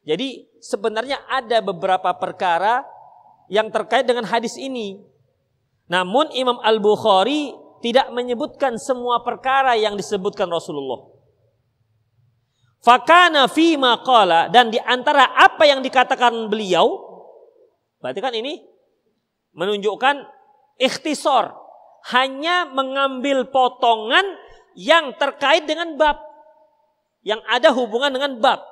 [0.02, 2.82] Jadi sebenarnya ada beberapa perkara
[3.52, 4.98] yang terkait dengan hadis ini.
[5.92, 11.12] Namun Imam Al-Bukhari tidak menyebutkan semua perkara yang disebutkan Rasulullah.
[12.82, 16.98] Fakana fi maqala dan di antara apa yang dikatakan beliau
[18.02, 18.58] berarti kan ini
[19.54, 20.26] menunjukkan
[20.82, 21.54] ikhtisor
[22.10, 24.26] hanya mengambil potongan
[24.74, 26.18] yang terkait dengan bab
[27.22, 28.66] yang ada hubungan dengan bab.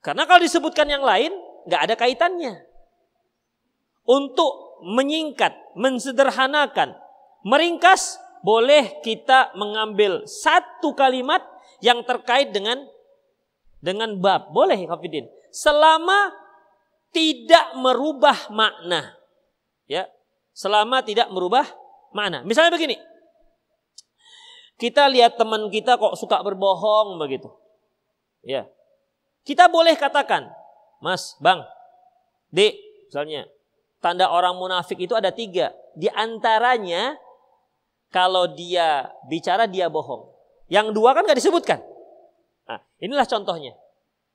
[0.00, 1.32] Karena kalau disebutkan yang lain
[1.68, 2.64] nggak ada kaitannya.
[4.08, 6.96] Untuk menyingkat, mensederhanakan,
[7.44, 11.44] meringkas boleh kita mengambil satu kalimat
[11.84, 12.88] yang terkait dengan
[13.84, 14.48] dengan bab.
[14.56, 15.28] Boleh Hafidin.
[15.52, 16.32] Selama
[17.12, 19.12] tidak merubah makna.
[19.84, 20.08] Ya.
[20.56, 21.68] Selama tidak merubah
[22.12, 22.44] makna.
[22.44, 22.96] Misalnya begini.
[24.78, 27.50] Kita lihat teman kita kok suka berbohong begitu.
[28.46, 28.70] Ya.
[29.42, 30.46] Kita boleh katakan,
[31.02, 31.66] Mas, Bang,
[32.54, 32.78] Dek,
[33.10, 33.48] misalnya,
[33.98, 35.74] tanda orang munafik itu ada tiga.
[35.98, 37.18] Di antaranya,
[38.08, 40.30] kalau dia bicara dia bohong.
[40.68, 41.80] Yang dua kan gak disebutkan.
[42.68, 43.72] Nah, inilah contohnya.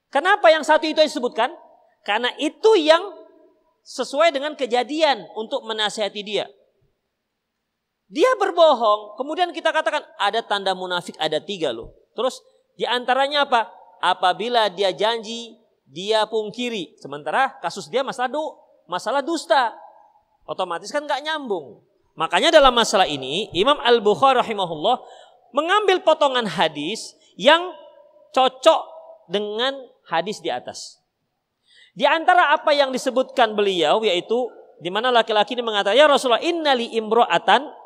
[0.10, 1.54] Kenapa yang satu itu disebutkan?
[2.06, 3.02] Karena itu yang
[3.86, 6.46] sesuai dengan kejadian untuk menasihati dia.
[8.14, 11.98] Dia berbohong, kemudian kita katakan ada tanda munafik ada tiga loh.
[12.14, 12.46] Terus
[12.78, 13.74] di antaranya apa?
[14.06, 15.58] Apabila dia janji,
[15.90, 16.94] dia pungkiri.
[17.02, 18.46] Sementara kasus dia masalah du,
[18.86, 19.74] masalah dusta.
[20.46, 21.82] Otomatis kan nggak nyambung.
[22.14, 25.02] Makanya dalam masalah ini Imam Al Bukhari rahimahullah
[25.50, 27.74] mengambil potongan hadis yang
[28.30, 28.82] cocok
[29.26, 29.74] dengan
[30.06, 31.02] hadis di atas.
[31.98, 36.94] Di antara apa yang disebutkan beliau yaitu di mana laki-laki ini mengatakan, "Ya Rasulullah, innali
[36.94, 37.82] imro'atan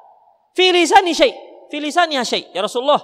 [0.58, 1.34] filisani syai."
[1.70, 2.50] Filisani syai.
[2.50, 3.00] Ya Rasulullah,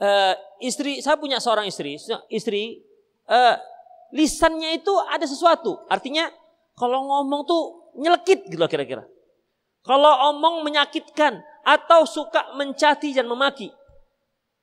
[0.00, 2.00] uh, istri saya punya seorang istri,
[2.32, 2.80] istri
[3.28, 3.54] uh,
[4.16, 5.84] lisannya itu ada sesuatu.
[5.86, 6.32] Artinya
[6.74, 7.62] kalau ngomong tuh
[7.98, 9.04] nyelekit gitu kira-kira.
[9.80, 13.72] Kalau omong menyakitkan atau suka mencaci dan memaki.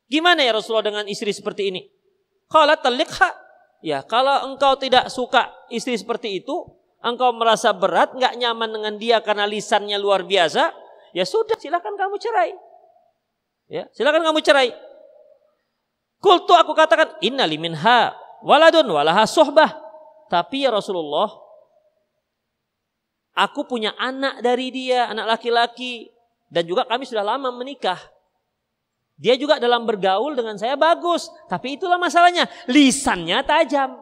[0.07, 1.81] Gimana ya Rasulullah dengan istri seperti ini?
[2.47, 3.35] Kalau talikha,
[3.83, 6.55] ya kalau engkau tidak suka istri seperti itu,
[7.03, 10.71] engkau merasa berat, nggak nyaman dengan dia karena lisannya luar biasa,
[11.17, 12.53] ya sudah silakan kamu cerai.
[13.65, 14.69] Ya, silakan kamu cerai.
[16.21, 18.13] Kultu aku katakan innali minha
[18.45, 19.73] waladun walaha sohbah.
[20.29, 21.33] Tapi ya Rasulullah,
[23.33, 26.13] aku punya anak dari dia, anak laki-laki.
[26.47, 27.99] Dan juga kami sudah lama menikah.
[29.17, 31.27] Dia juga dalam bergaul dengan saya bagus.
[31.49, 32.47] Tapi itulah masalahnya.
[32.69, 33.99] Lisannya tajam.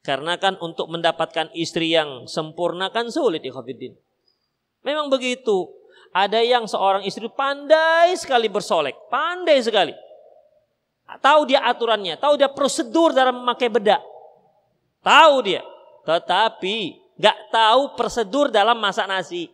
[0.00, 3.96] Karena kan untuk mendapatkan istri yang sempurna kan sulit Khafiddin.
[4.84, 5.72] Memang begitu.
[6.14, 8.94] Ada yang seorang istri pandai sekali bersolek.
[9.10, 9.90] Pandai sekali.
[11.18, 12.14] Tahu dia aturannya.
[12.20, 14.04] Tahu dia prosedur dalam memakai bedak.
[15.02, 15.64] Tahu dia.
[16.04, 16.76] Tetapi
[17.18, 19.50] gak tahu prosedur dalam masak nasi.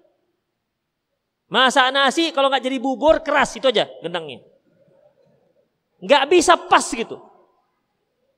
[1.51, 4.39] Masak nasi kalau nggak jadi bubur keras itu aja gendangnya.
[5.99, 7.19] Nggak bisa pas gitu.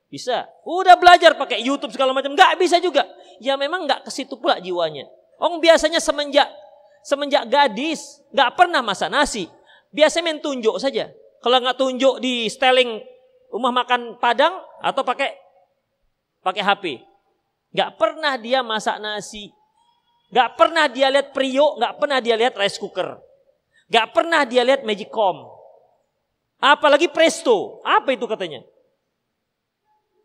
[0.08, 0.48] Bisa.
[0.64, 3.04] Udah belajar pakai YouTube segala macam, nggak bisa juga.
[3.36, 5.04] Ya memang nggak ke situ pula jiwanya.
[5.36, 6.48] Ong biasanya semenjak
[7.02, 9.46] semenjak gadis nggak pernah masak nasi.
[9.92, 11.12] Biasanya main tunjuk saja.
[11.42, 13.02] Kalau nggak tunjuk di styling
[13.52, 15.36] rumah makan Padang atau pakai
[16.40, 16.84] pakai HP.
[17.74, 19.52] Nggak pernah dia masak nasi.
[20.32, 23.20] Gak pernah dia lihat Prio, gak pernah dia lihat rice cooker.
[23.92, 25.44] Gak pernah dia lihat Magicom.
[26.56, 27.84] Apalagi Presto.
[27.84, 28.64] Apa itu katanya?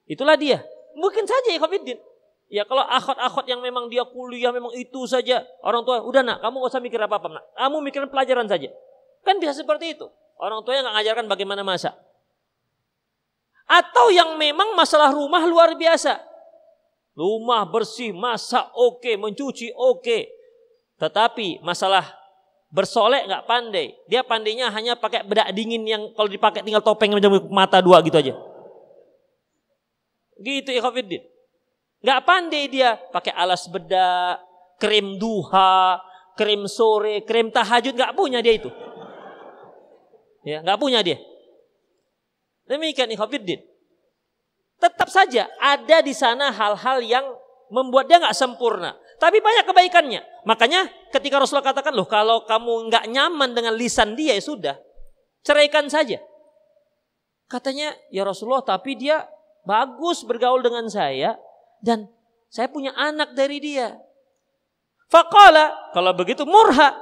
[0.07, 0.63] Itulah dia.
[0.95, 1.99] Mungkin saja ya Khofiddin.
[2.47, 5.43] Ya kalau akhot-akhot yang memang dia kuliah memang itu saja.
[5.59, 7.43] Orang tua, udah nak kamu gak usah mikir apa-apa nak.
[7.59, 8.71] Kamu mikirin pelajaran saja.
[9.27, 10.07] Kan bisa seperti itu.
[10.39, 11.91] Orang tua yang gak ngajarkan bagaimana masak.
[13.67, 16.23] Atau yang memang masalah rumah luar biasa.
[17.19, 19.99] Rumah bersih, masak oke, okay, mencuci oke.
[19.99, 20.31] Okay.
[21.03, 22.07] Tetapi masalah
[22.71, 23.95] bersolek nggak pandai.
[24.07, 28.15] Dia pandainya hanya pakai bedak dingin yang kalau dipakai tinggal topeng macam mata dua gitu
[28.15, 28.33] aja.
[30.39, 31.36] Gitu ya Khofiddin.
[32.07, 34.39] Nggak pandai dia pakai alas bedak,
[34.79, 35.99] krim duha,
[36.39, 38.71] krim sore, krim tahajud nggak punya dia itu.
[40.47, 41.19] Ya, nggak punya dia.
[42.71, 43.59] Demikian Ikhafiddin.
[44.79, 47.27] Tetap saja ada di sana hal-hal yang
[47.67, 48.95] membuat dia nggak sempurna.
[49.19, 50.47] Tapi banyak kebaikannya.
[50.47, 54.79] Makanya ketika Rasulullah katakan, loh kalau kamu nggak nyaman dengan lisan dia ya sudah.
[55.43, 56.23] Ceraikan saja.
[57.51, 59.27] Katanya, ya Rasulullah tapi dia
[59.67, 61.35] bagus bergaul dengan saya.
[61.83, 62.09] Dan
[62.47, 63.97] saya punya anak dari dia.
[65.07, 66.95] Fakala, kalau begitu murha.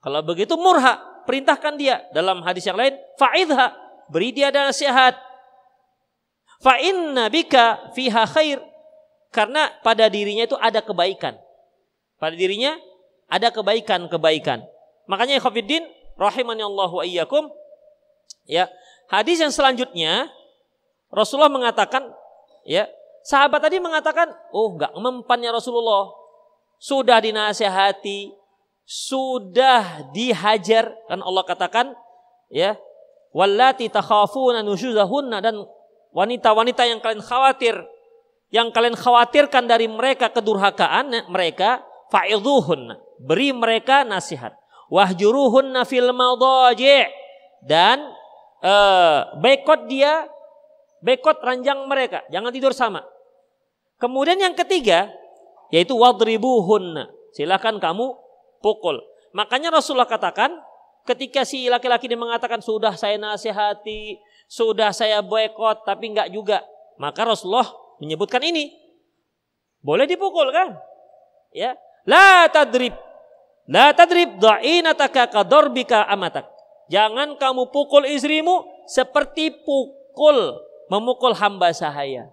[0.00, 2.06] Kalau begitu murha, perintahkan dia.
[2.16, 3.76] Dalam hadis yang lain, fa'idha,
[4.08, 5.16] beri dia nasihat.
[6.58, 6.74] Fa
[7.30, 8.58] bika fiha khair.
[9.28, 11.36] Karena pada dirinya itu ada kebaikan.
[12.16, 12.74] Pada dirinya
[13.28, 14.64] ada kebaikan-kebaikan.
[15.06, 15.84] Makanya Khafiddin
[16.16, 17.52] rahimani Allah wa iyyakum
[18.48, 18.66] ya.
[19.08, 20.28] Hadis yang selanjutnya
[21.08, 22.12] Rasulullah mengatakan
[22.68, 22.88] ya,
[23.24, 26.10] sahabat tadi mengatakan, "Oh, enggak mempan ya Rasulullah.
[26.78, 28.34] Sudah dinasihati,
[28.84, 31.86] sudah dihajar." Kan Allah katakan
[32.52, 32.78] ya,
[33.34, 35.62] "Wallati takhafuna nusyuzahunna" dan
[36.12, 37.76] wanita-wanita yang kalian khawatir,
[38.48, 44.56] yang kalian khawatirkan dari mereka kedurhakaan mereka, fa'idhuhun, beri mereka nasihat.
[44.88, 46.08] Wahjuruhunna fil
[47.60, 47.98] dan
[48.64, 49.36] uh,
[49.84, 50.24] dia,
[51.04, 53.04] bekot ranjang mereka, jangan tidur sama.
[53.98, 55.10] Kemudian yang ketiga
[55.68, 57.08] yaitu wadribuhun.
[57.34, 58.16] Silakan kamu
[58.64, 58.98] pukul.
[59.36, 60.54] Makanya Rasulullah katakan
[61.04, 64.16] ketika si laki-laki ini mengatakan sudah saya nasihati,
[64.48, 66.64] sudah saya boykot tapi enggak juga.
[66.96, 67.68] Maka Rasulullah
[68.00, 68.74] menyebutkan ini.
[69.84, 70.74] Boleh dipukul kan?
[71.54, 71.78] Ya.
[72.08, 72.96] La tadrib.
[73.68, 76.48] La tadrib da'inataka kadarbika amatak.
[76.88, 80.56] Jangan kamu pukul istrimu seperti pukul
[80.88, 82.28] memukul hamba sahaya.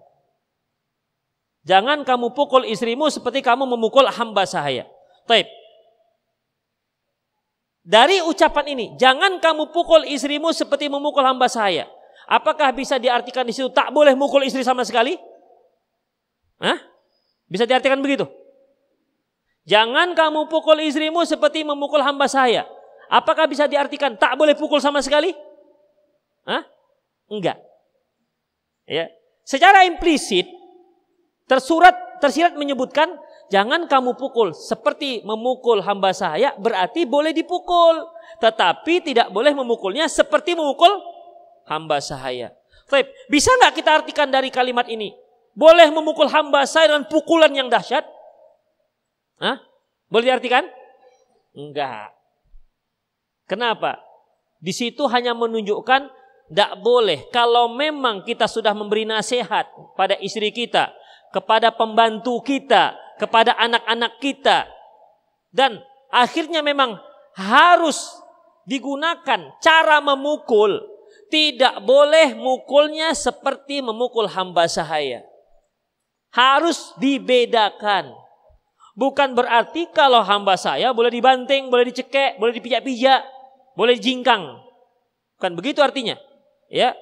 [1.66, 4.86] Jangan kamu pukul istrimu seperti kamu memukul hamba sahaya.
[5.26, 5.48] Taib.
[7.86, 11.86] Dari ucapan ini, jangan kamu pukul istrimu seperti memukul hamba sahaya.
[12.26, 15.14] Apakah bisa diartikan di situ tak boleh mukul istri sama sekali?
[16.58, 16.78] Hah?
[17.46, 18.26] Bisa diartikan begitu?
[19.66, 22.66] Jangan kamu pukul istrimu seperti memukul hamba saya.
[23.06, 25.34] Apakah bisa diartikan tak boleh pukul sama sekali?
[26.46, 26.62] Hah?
[27.30, 27.58] Enggak.
[28.86, 29.10] Ya.
[29.46, 30.46] Secara implisit
[31.46, 33.06] Tersurat, tersirat menyebutkan
[33.54, 38.02] jangan kamu pukul seperti memukul hamba saya berarti boleh dipukul.
[38.42, 40.90] Tetapi tidak boleh memukulnya seperti memukul
[41.70, 42.50] hamba sahaya.
[42.90, 45.14] Baik, bisa nggak kita artikan dari kalimat ini?
[45.54, 48.02] Boleh memukul hamba saya dengan pukulan yang dahsyat?
[49.38, 49.62] Hah?
[50.10, 50.66] Boleh diartikan?
[51.54, 52.10] Enggak.
[53.46, 54.02] Kenapa?
[54.58, 56.10] Di situ hanya menunjukkan
[56.46, 59.66] tidak boleh kalau memang kita sudah memberi nasihat
[59.98, 60.94] pada istri kita,
[61.34, 64.70] kepada pembantu kita, kepada anak-anak kita.
[65.50, 65.82] Dan
[66.14, 67.02] akhirnya memang
[67.34, 67.98] harus
[68.62, 70.78] digunakan cara memukul.
[71.26, 75.26] Tidak boleh mukulnya seperti memukul hamba sahaya.
[76.30, 78.14] Harus dibedakan.
[78.94, 83.26] Bukan berarti kalau hamba saya boleh dibanting, boleh dicekek, boleh dipijak-pijak,
[83.74, 84.62] boleh dijingkang.
[85.36, 86.14] Bukan begitu artinya.
[86.72, 86.94] Ya.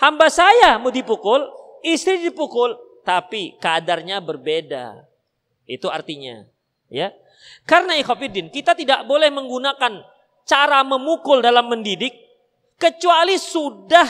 [0.00, 1.46] Hamba saya mau dipukul,
[1.86, 2.74] istri dipukul,
[3.06, 5.06] tapi kadarnya berbeda.
[5.64, 6.44] Itu artinya,
[6.90, 7.14] ya.
[7.64, 10.02] Karena ikhafidin, kita tidak boleh menggunakan
[10.44, 12.12] cara memukul dalam mendidik
[12.76, 14.04] kecuali sudah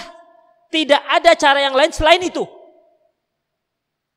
[0.70, 2.42] tidak ada cara yang lain selain itu.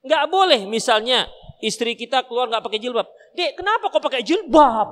[0.01, 1.30] Nggak boleh misalnya
[1.62, 3.05] istri kita keluar nggak pakai jilbab.
[3.38, 4.89] Dek, kenapa kau pakai jilbab?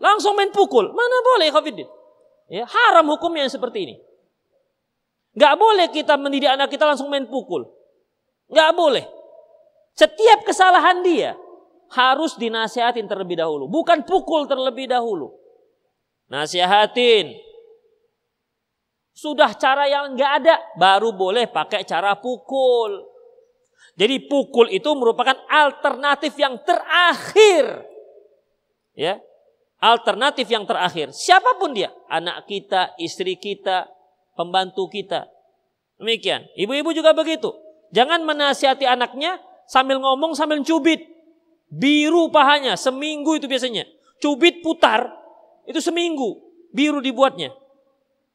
[0.00, 0.88] Langsung main pukul.
[0.96, 1.88] Mana boleh ikhafidin?
[2.50, 3.96] Ya, haram hukumnya yang seperti ini.
[5.32, 7.64] Nggak boleh kita mendidik anak kita langsung main pukul.
[8.52, 9.04] Nggak boleh.
[9.96, 11.36] Setiap kesalahan dia
[11.92, 13.68] harus dinasihatin terlebih dahulu.
[13.68, 15.32] Bukan pukul terlebih dahulu.
[16.28, 17.36] Nasihatin.
[19.12, 23.04] Sudah cara yang nggak ada, baru boleh pakai cara pukul.
[23.92, 27.84] Jadi pukul itu merupakan alternatif yang terakhir.
[28.96, 29.20] Ya,
[29.76, 31.12] alternatif yang terakhir.
[31.12, 33.88] Siapa pun dia, anak kita, istri kita,
[34.36, 35.32] pembantu kita.
[35.96, 36.44] Demikian.
[36.60, 37.48] Ibu-ibu juga begitu.
[37.96, 41.08] Jangan menasihati anaknya sambil ngomong sambil cubit.
[41.72, 43.88] Biru pahanya, seminggu itu biasanya.
[44.20, 45.08] Cubit putar,
[45.64, 46.36] itu seminggu.
[46.72, 47.52] Biru dibuatnya.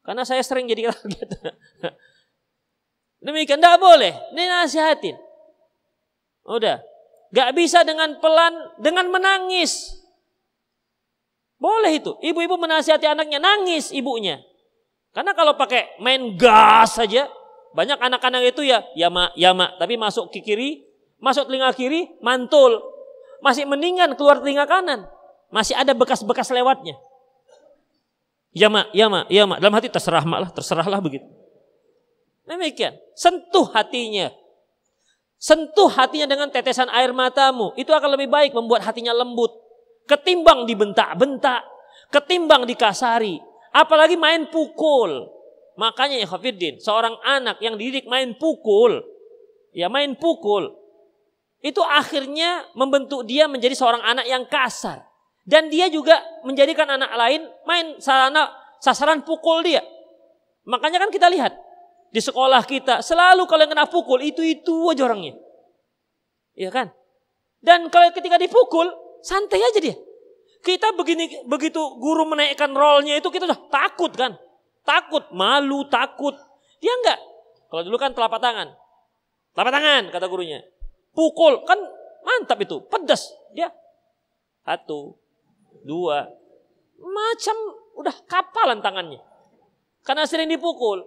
[0.02, 1.36] Karena saya sering jadi gitu.
[3.18, 4.14] Demikian, tidak boleh.
[4.34, 5.16] Ini nasihatin.
[6.46, 6.80] Udah.
[7.28, 9.97] Gak bisa dengan pelan, dengan menangis.
[11.58, 12.14] Boleh itu.
[12.22, 14.38] Ibu-ibu menasihati anaknya, nangis ibunya.
[15.10, 17.26] Karena kalau pakai main gas saja,
[17.74, 20.86] banyak anak-anak itu ya ya mak, ya mak, tapi masuk ke kiri,
[21.18, 22.78] masuk telinga kiri, mantul.
[23.42, 25.06] Masih mendingan keluar telinga kanan.
[25.50, 26.94] Masih ada bekas-bekas lewatnya.
[28.54, 29.58] Ya mak, ya mak, ya mak.
[29.58, 31.26] Dalam hati terserah mak lah, terserahlah begitu.
[32.48, 32.96] Demikian.
[33.12, 34.32] Sentuh hatinya.
[35.38, 37.76] Sentuh hatinya dengan tetesan air matamu.
[37.78, 39.67] Itu akan lebih baik membuat hatinya lembut.
[40.08, 41.62] Ketimbang dibentak-bentak.
[42.08, 43.36] Ketimbang dikasari.
[43.76, 45.28] Apalagi main pukul.
[45.78, 48.98] Makanya ya Khafiddin, seorang anak yang dididik main pukul,
[49.70, 50.74] ya main pukul,
[51.62, 55.06] itu akhirnya membentuk dia menjadi seorang anak yang kasar.
[55.46, 58.50] Dan dia juga menjadikan anak lain main sarana
[58.82, 59.80] sasaran pukul dia.
[60.66, 61.54] Makanya kan kita lihat
[62.10, 65.38] di sekolah kita selalu kalau yang kena pukul itu itu aja orangnya.
[66.58, 66.90] Iya kan?
[67.62, 68.92] Dan kalau ketika dipukul
[69.28, 69.96] santai aja dia.
[70.64, 74.32] Kita begini begitu guru menaikkan rollnya itu kita udah takut kan.
[74.88, 76.32] Takut, malu, takut.
[76.80, 77.20] Dia enggak.
[77.68, 78.72] Kalau dulu kan telapak tangan.
[79.52, 80.64] Telapak tangan kata gurunya.
[81.12, 81.76] Pukul kan
[82.24, 83.28] mantap itu, pedas.
[83.52, 83.68] Dia
[84.64, 85.16] satu,
[85.84, 86.28] dua,
[87.00, 87.56] macam
[88.00, 89.20] udah kapalan tangannya.
[90.04, 91.04] Karena sering dipukul.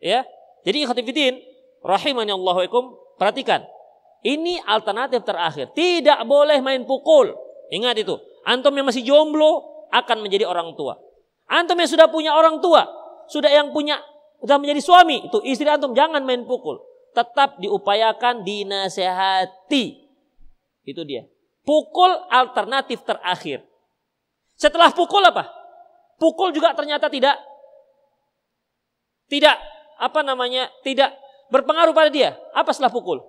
[0.00, 0.24] Ya.
[0.66, 1.40] Jadi ikhtifidin
[1.80, 3.64] rahimani Allahuikum perhatikan.
[4.26, 5.70] Ini alternatif terakhir.
[5.72, 7.30] Tidak boleh main pukul.
[7.70, 8.18] Ingat itu.
[8.42, 10.98] Antum yang masih jomblo akan menjadi orang tua.
[11.48, 12.84] Antum yang sudah punya orang tua,
[13.30, 13.96] sudah yang punya
[14.38, 16.78] sudah menjadi suami, itu istri antum jangan main pukul.
[17.16, 20.06] Tetap diupayakan dinasehati.
[20.86, 21.26] Itu dia.
[21.66, 23.64] Pukul alternatif terakhir.
[24.54, 25.50] Setelah pukul apa?
[26.18, 27.36] Pukul juga ternyata tidak
[29.28, 29.56] tidak
[29.98, 30.70] apa namanya?
[30.86, 31.12] tidak
[31.50, 32.36] berpengaruh pada dia.
[32.54, 33.20] Apa setelah pukul?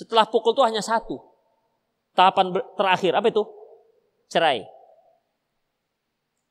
[0.00, 1.20] Setelah pukul itu hanya satu.
[2.16, 3.44] Tahapan terakhir apa itu?
[4.30, 4.62] cerai.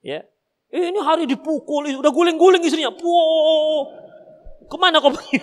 [0.04, 0.28] Ya.
[0.70, 2.93] Eh, ini hari dipukul, udah guling-guling istrinya.
[2.93, 3.89] Wow,
[4.70, 5.41] ke mana kau pergi?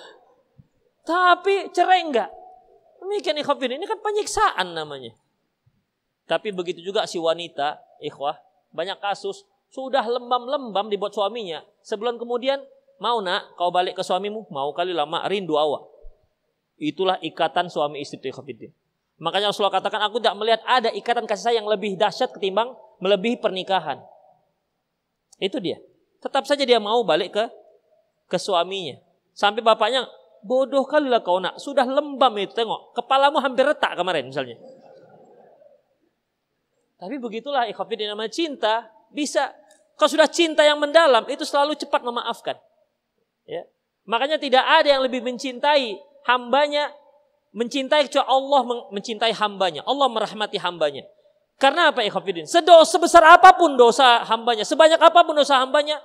[1.10, 2.30] Tapi cerai enggak.
[3.02, 5.12] Demikian ikhwafin, ini kan penyiksaan namanya.
[6.24, 8.38] Tapi begitu juga si wanita, ikhwah,
[8.72, 11.60] banyak kasus sudah lembam-lembam dibuat suaminya.
[11.84, 12.64] Sebulan kemudian,
[12.96, 14.48] mau nak kau balik ke suamimu?
[14.48, 15.91] Mau kali lama, rindu awak.
[16.82, 18.74] Itulah ikatan suami istri ikhwafidin.
[19.22, 23.38] Makanya Rasulullah katakan aku tidak melihat ada ikatan kasih sayang yang lebih dahsyat ketimbang melebihi
[23.38, 24.02] pernikahan.
[25.38, 25.78] Itu dia.
[26.18, 27.44] Tetap saja dia mau balik ke
[28.26, 28.98] ke suaminya.
[29.30, 30.10] Sampai bapaknya,
[30.42, 31.54] bodoh kali lah kau nak.
[31.62, 32.98] Sudah lembam itu, tengok.
[32.98, 34.58] Kepalamu hampir retak kemarin misalnya.
[36.98, 38.90] Tapi begitulah ikhafidin nama cinta.
[39.14, 39.54] Bisa.
[39.94, 42.58] Kalau sudah cinta yang mendalam, itu selalu cepat memaafkan.
[43.46, 43.70] Ya.
[44.02, 46.92] Makanya tidak ada yang lebih mencintai hambanya,
[47.52, 48.60] mencintai kecuali Allah
[48.90, 49.84] mencintai hambanya.
[49.84, 51.04] Allah merahmati hambanya.
[51.60, 52.48] Karena apa ikhafidin?
[52.48, 56.02] Sedosa sebesar apa pun dosa hambanya, sebanyak apa pun dosa hambanya,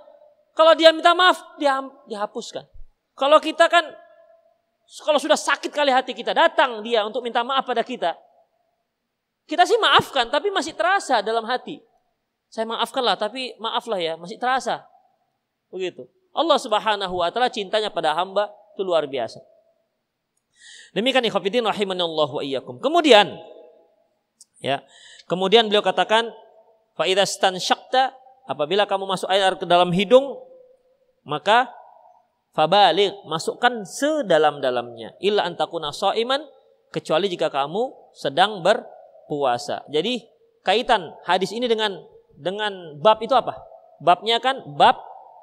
[0.53, 2.65] kalau dia minta maaf, dia dihapuskan.
[3.17, 3.85] Kalau kita kan,
[5.01, 8.13] kalau sudah sakit kali hati kita, datang dia untuk minta maaf pada kita.
[9.49, 11.81] Kita sih maafkan, tapi masih terasa dalam hati.
[12.53, 14.85] Saya maafkanlah, tapi maaflah ya, masih terasa.
[15.73, 16.05] Begitu.
[16.37, 19.41] Allah subhanahu wa ta'ala cintanya pada hamba itu luar biasa.
[20.95, 22.81] Demikian ikhafidin rahimanallahu wa iyyakum.
[22.81, 23.37] Kemudian,
[24.63, 24.81] ya,
[25.27, 26.31] Kemudian beliau katakan,
[27.27, 28.15] stan syakta
[28.47, 30.39] apabila kamu masuk air ke dalam hidung,
[31.27, 31.67] maka
[32.55, 35.19] fabalik masukkan sedalam-dalamnya.
[35.19, 36.41] Illa antakuna iman
[36.95, 39.83] kecuali jika kamu sedang berpuasa.
[39.91, 40.23] Jadi
[40.63, 41.99] kaitan hadis ini dengan
[42.39, 43.59] dengan bab itu apa?
[43.99, 44.95] Babnya kan bab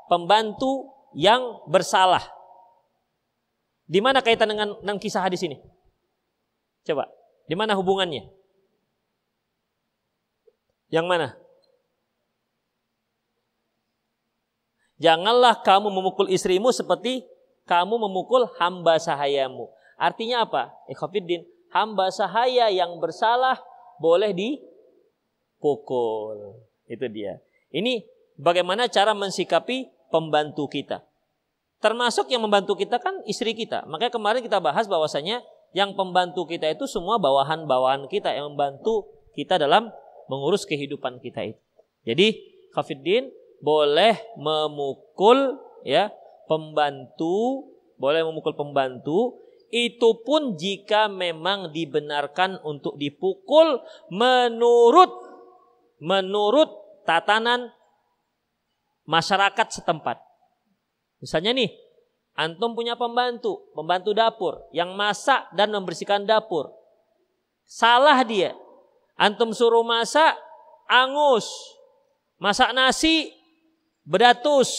[0.09, 2.25] pembantu yang bersalah.
[3.85, 5.61] Di mana kaitan dengan, dengan kisah hadis ini?
[6.85, 7.09] Coba,
[7.45, 8.29] di mana hubungannya?
[10.89, 11.29] Yang mana?
[15.01, 17.27] Janganlah kamu memukul istrimu seperti
[17.69, 19.69] kamu memukul hamba sahayamu.
[20.01, 20.73] Artinya apa?
[20.89, 23.61] Ikhafiddin, hamba sahaya yang bersalah
[23.99, 24.69] boleh dipukul.
[26.87, 27.41] Itu dia.
[27.75, 28.05] Ini
[28.39, 31.03] bagaimana cara mensikapi pembantu kita.
[31.85, 33.85] Termasuk yang membantu kita kan istri kita.
[33.85, 35.45] Makanya kemarin kita bahas bahwasanya
[35.77, 39.93] yang pembantu kita itu semua bawahan-bawahan kita yang membantu kita dalam
[40.33, 41.61] mengurus kehidupan kita itu.
[42.09, 42.41] Jadi
[42.73, 43.29] Khafiddin
[43.61, 46.09] boleh memukul ya
[46.49, 47.69] pembantu,
[48.01, 55.11] boleh memukul pembantu itu pun jika memang dibenarkan untuk dipukul menurut
[55.99, 56.71] menurut
[57.05, 57.75] tatanan
[59.05, 60.34] masyarakat setempat.
[61.25, 61.73] Misalnya nih,
[62.37, 66.69] antum punya pembantu, pembantu dapur yang masak dan membersihkan dapur.
[67.65, 68.53] Salah dia,
[69.15, 70.35] Antum suruh masak,
[70.91, 71.47] angus.
[72.43, 73.31] Masak nasi,
[74.03, 74.75] bedatus.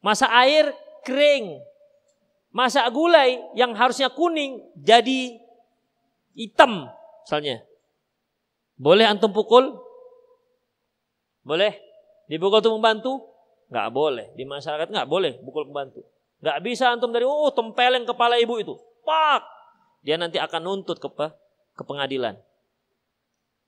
[0.00, 0.72] Masak air,
[1.04, 1.60] kering.
[2.48, 5.36] Masak gulai yang harusnya kuning, jadi
[6.32, 6.88] hitam
[7.22, 7.60] misalnya.
[8.80, 9.76] Boleh antum pukul?
[11.44, 11.76] Boleh?
[12.32, 13.20] Dipukul untuk membantu?
[13.68, 14.26] Nggak boleh.
[14.34, 16.04] Di masyarakat nggak boleh pukul pembantu.
[16.40, 18.74] Nggak bisa antum dari, oh tempeleng kepala ibu itu.
[19.04, 19.44] Pak!
[20.04, 21.08] Dia nanti akan nuntut ke,
[21.74, 22.38] ke pengadilan.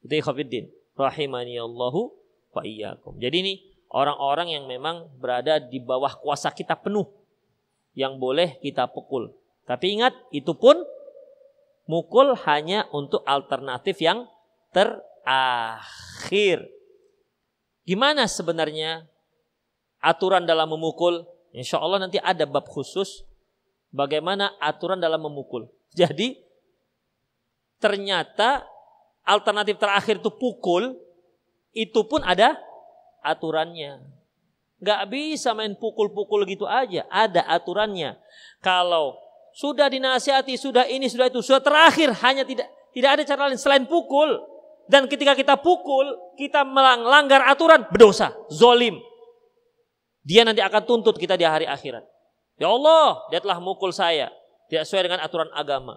[0.01, 0.71] Itu ikhwafiddin.
[0.97, 2.13] Rahimani Allahu
[2.53, 2.63] wa.
[3.17, 3.55] Jadi ini
[3.91, 7.09] orang-orang yang memang berada di bawah kuasa kita penuh.
[7.93, 9.35] Yang boleh kita pukul.
[9.67, 10.79] Tapi ingat, itu pun
[11.91, 14.31] mukul hanya untuk alternatif yang
[14.71, 16.71] terakhir.
[17.83, 19.11] Gimana sebenarnya
[20.01, 21.25] aturan dalam memukul?
[21.55, 23.23] Insya Allah nanti ada bab khusus
[23.93, 25.69] bagaimana aturan dalam memukul.
[25.99, 26.39] Jadi
[27.81, 28.65] ternyata
[29.25, 30.97] alternatif terakhir itu pukul,
[31.77, 32.59] itu pun ada
[33.23, 34.01] aturannya.
[34.81, 38.17] Gak bisa main pukul-pukul gitu aja, ada aturannya.
[38.65, 39.21] Kalau
[39.53, 43.85] sudah dinasihati, sudah ini, sudah itu, sudah terakhir hanya tidak tidak ada cara lain selain
[43.85, 44.41] pukul.
[44.91, 48.99] Dan ketika kita pukul, kita melanggar aturan, berdosa, zolim.
[50.25, 52.05] Dia nanti akan tuntut kita di hari akhirat.
[52.61, 54.29] Ya Allah, dia telah mukul saya.
[54.69, 55.97] Tidak sesuai dengan aturan agama.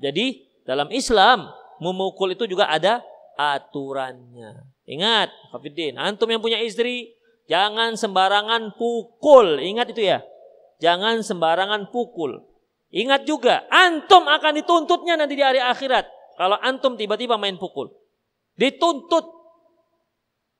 [0.00, 3.04] Jadi dalam Islam, memukul itu juga ada
[3.38, 4.66] aturannya.
[4.88, 7.12] Ingat, Hafidin, antum yang punya istri,
[7.46, 9.60] jangan sembarangan pukul.
[9.60, 10.24] Ingat itu ya.
[10.80, 12.40] Jangan sembarangan pukul.
[12.88, 16.08] Ingat juga, antum akan dituntutnya nanti di hari akhirat.
[16.40, 17.92] Kalau antum tiba-tiba main pukul.
[18.56, 19.28] Dituntut.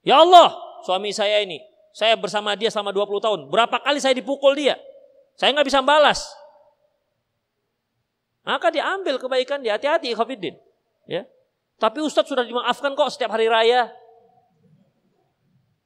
[0.04, 0.52] Ya Allah,
[0.84, 1.59] suami saya ini,
[1.99, 3.40] saya bersama dia selama 20 tahun.
[3.51, 4.78] Berapa kali saya dipukul dia?
[5.34, 6.30] Saya nggak bisa balas.
[8.46, 9.74] Maka diambil kebaikan dia.
[9.74, 10.55] Hati-hati, Khafidin.
[11.11, 11.26] Ya.
[11.82, 13.90] Tapi Ustadz sudah dimaafkan kok setiap hari raya.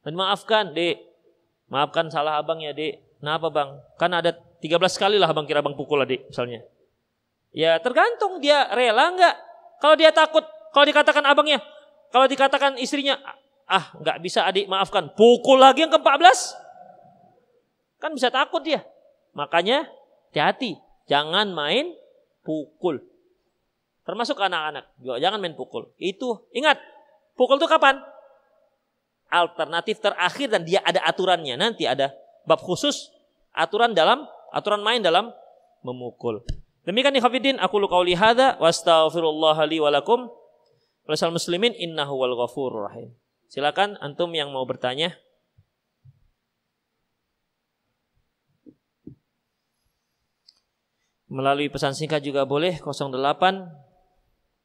[0.05, 1.01] Dan maafkan, Dek.
[1.73, 3.01] Maafkan salah abang ya, Dek.
[3.17, 3.81] Kenapa, Bang?
[3.97, 6.63] Kan ada 13 kali lah abang kira abang pukul adik misalnya.
[7.51, 9.37] Ya tergantung dia rela nggak.
[9.83, 11.59] Kalau dia takut, kalau dikatakan abangnya,
[12.15, 13.19] kalau dikatakan istrinya,
[13.67, 16.59] ah nggak bisa adik maafkan, pukul lagi yang ke-14.
[18.03, 18.83] Kan bisa takut dia.
[19.33, 19.87] Makanya
[20.31, 21.95] hati-hati, jangan main
[22.43, 23.01] pukul.
[24.03, 24.91] Termasuk anak-anak.
[24.99, 25.95] Jangan main pukul.
[25.97, 26.83] Itu ingat,
[27.39, 28.03] pukul itu kapan?
[29.31, 31.55] Alternatif terakhir dan dia ada aturannya.
[31.57, 32.13] Nanti ada
[32.45, 33.09] bab khusus
[33.55, 35.33] aturan dalam aturan main dalam
[35.87, 36.43] memukul.
[36.83, 40.27] Demikian ikhwatiddin aku lu qauli hadza wa astaghfirullah wa lakum.
[41.07, 43.15] muslimin innahu wal ghafurur rahim.
[43.53, 45.13] Silakan antum yang mau bertanya.
[51.29, 53.13] Melalui pesan singkat juga boleh 08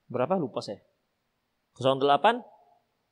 [0.07, 0.79] berapa lupa saya.
[1.75, 2.47] 08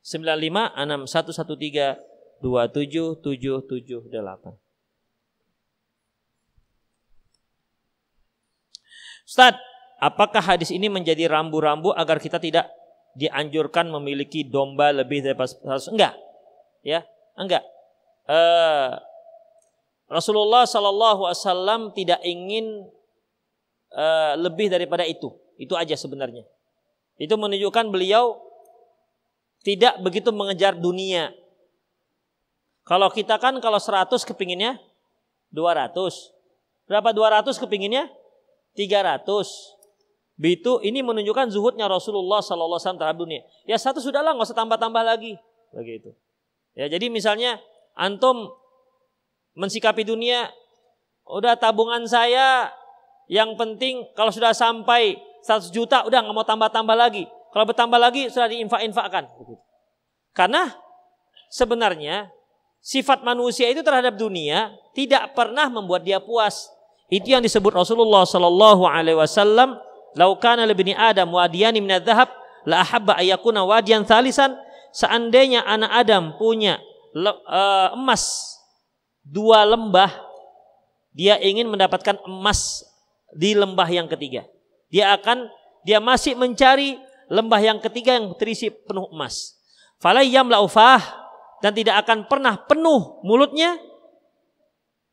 [0.00, 4.56] 6113 27778.
[9.28, 9.60] Ustaz,
[10.00, 12.64] apakah hadis ini menjadi rambu-rambu agar kita tidak
[13.16, 15.96] dianjurkan memiliki domba lebih dari 100?
[15.96, 16.14] Enggak.
[16.84, 17.02] Ya,
[17.34, 17.64] enggak.
[18.28, 19.00] Uh,
[20.06, 22.86] Rasulullah Shallallahu Alaihi Wasallam tidak ingin
[23.96, 25.34] uh, lebih daripada itu.
[25.56, 26.44] Itu aja sebenarnya.
[27.16, 28.38] Itu menunjukkan beliau
[29.66, 31.34] tidak begitu mengejar dunia.
[32.86, 34.78] Kalau kita kan kalau 100 kepinginnya
[35.50, 35.90] 200.
[36.86, 38.06] Berapa 200 kepinginnya?
[38.78, 39.26] 300.
[40.36, 43.40] Begitu ini menunjukkan zuhudnya Rasulullah sallallahu alaihi wasallam terhadap dunia.
[43.64, 45.32] Ya satu sudahlah nggak usah tambah-tambah lagi.
[45.72, 46.12] Begitu.
[46.76, 47.56] Ya jadi misalnya
[47.96, 48.52] antum
[49.56, 50.52] mensikapi dunia
[51.24, 52.68] udah tabungan saya
[53.32, 57.24] yang penting kalau sudah sampai 100 juta udah nggak mau tambah-tambah lagi.
[57.50, 59.32] Kalau bertambah lagi sudah diinfak-infakkan.
[60.36, 60.68] Karena
[61.48, 62.28] sebenarnya
[62.84, 66.68] sifat manusia itu terhadap dunia tidak pernah membuat dia puas.
[67.08, 69.78] Itu yang disebut Rasulullah sallallahu alaihi wasallam,
[70.16, 72.32] "Lau kana libni Adam wadiyani min dzahab
[72.64, 74.56] la ahabba ayakuna wadiyan thalisan."
[74.96, 76.80] Seandainya anak Adam punya
[77.12, 78.56] uh, emas
[79.20, 80.08] dua lembah,
[81.12, 82.80] dia ingin mendapatkan emas
[83.36, 84.48] di lembah yang ketiga.
[84.88, 85.52] Dia akan
[85.84, 86.96] dia masih mencari
[87.28, 89.52] lembah yang ketiga yang terisi penuh emas.
[90.00, 91.04] Falayyam laufah
[91.60, 93.76] dan tidak akan pernah penuh mulutnya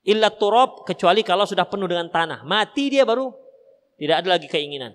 [0.04, 2.43] illa turab kecuali kalau sudah penuh dengan tanah.
[2.47, 3.42] Mati dia baru
[3.97, 4.93] tidak ada lagi keinginan.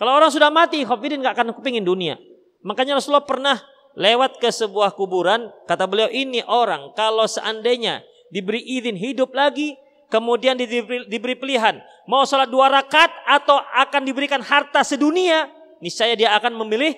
[0.00, 2.16] Kalau orang sudah mati, khafidin nggak akan kepingin dunia.
[2.64, 3.60] Makanya Rasulullah pernah
[3.96, 8.00] lewat ke sebuah kuburan, kata beliau ini orang kalau seandainya
[8.32, 9.76] diberi izin hidup lagi,
[10.08, 15.46] kemudian diberi, diberi pilihan mau sholat dua rakaat atau akan diberikan harta sedunia,
[15.78, 16.96] niscaya dia akan memilih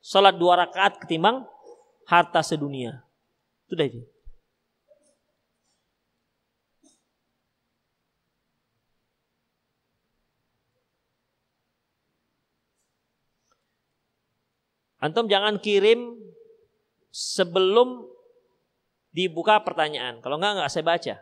[0.00, 1.44] sholat dua rakaat ketimbang
[2.08, 3.04] harta sedunia.
[3.70, 4.09] Itu.
[15.00, 16.20] Antum jangan kirim
[17.08, 18.04] sebelum
[19.10, 20.20] dibuka pertanyaan.
[20.20, 21.14] Kalau enggak, enggak saya baca.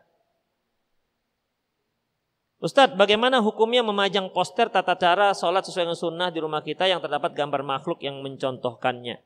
[2.58, 6.98] Ustadz, bagaimana hukumnya memajang poster tata cara sholat sesuai dengan sunnah di rumah kita yang
[6.98, 9.22] terdapat gambar makhluk yang mencontohkannya?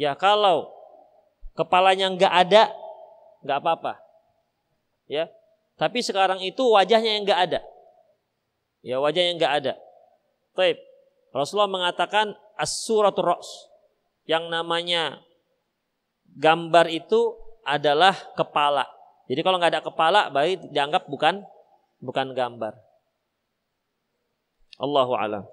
[0.00, 0.72] Ya kalau
[1.52, 2.72] kepalanya nggak ada,
[3.44, 4.00] nggak apa-apa.
[5.04, 5.28] Ya,
[5.76, 7.60] tapi sekarang itu wajahnya yang nggak ada.
[8.80, 9.72] Ya wajahnya nggak ada.
[10.56, 10.80] Taib.
[11.36, 13.36] Rasulullah mengatakan as-suratul.
[14.30, 15.18] Yang namanya
[16.38, 17.34] gambar itu
[17.66, 18.86] adalah kepala.
[19.26, 21.42] Jadi kalau nggak ada kepala, baik dianggap bukan
[21.98, 22.78] bukan gambar.
[24.78, 25.44] Allahu alam.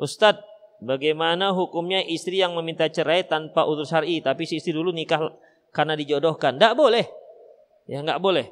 [0.00, 0.44] Ustadz,
[0.80, 5.28] bagaimana hukumnya istri yang meminta cerai tanpa utur syar'i tapi si istri dulu nikah
[5.76, 6.56] karena dijodohkan?
[6.56, 7.04] Tidak boleh.
[7.84, 8.48] Ya nggak boleh.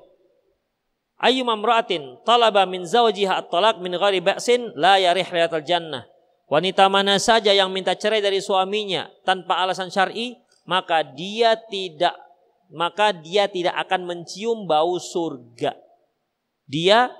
[1.24, 5.24] Ayu mamra'atin talaba min zawjiha at-talaq min ghairi ba'sin la yarih
[5.64, 6.13] jannah.
[6.44, 10.36] Wanita mana saja yang minta cerai dari suaminya tanpa alasan syar'i,
[10.68, 12.12] maka dia tidak
[12.74, 15.78] maka dia tidak akan mencium bau surga.
[16.66, 17.12] Dia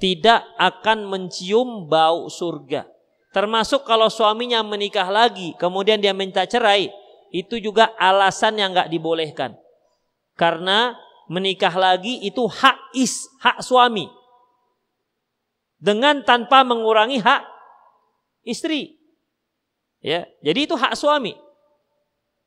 [0.00, 2.88] tidak akan mencium bau surga.
[3.30, 6.88] Termasuk kalau suaminya menikah lagi, kemudian dia minta cerai,
[7.30, 9.54] itu juga alasan yang nggak dibolehkan.
[10.34, 10.96] Karena
[11.28, 14.08] menikah lagi itu hak is, hak suami.
[15.78, 17.57] Dengan tanpa mengurangi hak
[18.48, 18.96] istri.
[20.00, 21.36] Ya, jadi itu hak suami.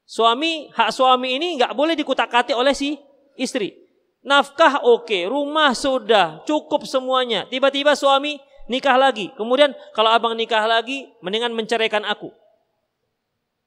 [0.09, 2.97] Suami, hak suami ini nggak boleh dikutak-katik oleh si
[3.37, 3.77] istri.
[4.21, 7.45] Nafkah oke, okay, rumah sudah, cukup semuanya.
[7.49, 8.37] Tiba-tiba suami
[8.69, 9.33] nikah lagi.
[9.33, 12.29] Kemudian kalau abang nikah lagi, mendingan menceraikan aku.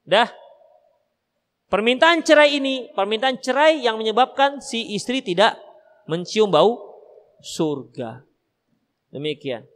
[0.06, 0.30] Dah.
[1.72, 5.58] Permintaan cerai ini, permintaan cerai yang menyebabkan si istri tidak
[6.06, 6.78] mencium bau
[7.42, 8.22] surga.
[9.10, 9.66] Demikian.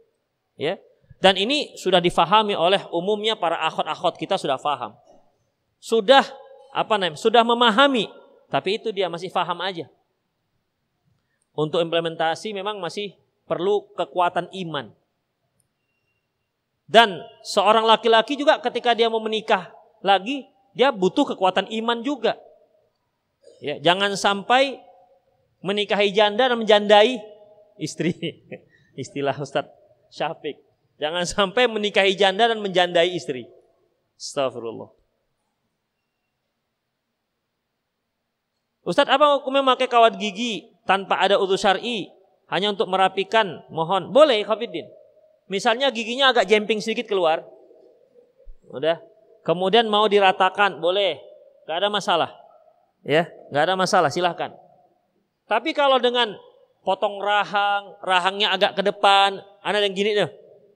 [0.55, 0.79] Ya.
[1.19, 4.95] Dan ini sudah difahami oleh umumnya para akhot-akhot kita sudah faham.
[5.79, 6.23] Sudah
[6.69, 8.07] apa namanya sudah memahami
[8.49, 9.89] tapi itu dia masih faham aja
[11.57, 13.17] untuk implementasi memang masih
[13.49, 14.93] perlu kekuatan iman
[16.85, 19.73] dan seorang laki-laki juga ketika dia mau menikah
[20.05, 20.45] lagi
[20.77, 22.37] dia butuh kekuatan iman juga
[23.65, 24.77] ya jangan sampai
[25.59, 27.19] menikahi janda dan menjandai
[27.79, 28.15] istri.
[29.01, 29.71] Istilah Ustadz
[30.11, 30.68] Syafiq.
[30.99, 33.47] Jangan sampai menikahi janda dan menjandai istri.
[34.19, 34.91] Astagfirullah.
[38.83, 42.11] Ustadz apa hukumnya memakai kawat gigi tanpa ada udhu syar'i
[42.49, 43.63] hanya untuk merapikan?
[43.69, 44.09] Mohon.
[44.09, 44.89] Boleh, Khafidin.
[45.47, 47.45] Misalnya giginya agak jemping sedikit keluar.
[48.69, 49.01] Udah.
[49.45, 51.21] Kemudian mau diratakan, boleh.
[51.69, 52.33] Gak ada masalah.
[53.05, 54.51] Ya, gak ada masalah, silahkan.
[55.45, 56.33] Tapi kalau dengan
[56.81, 60.29] potong rahang, rahangnya agak ke depan, ada yang gini tuh,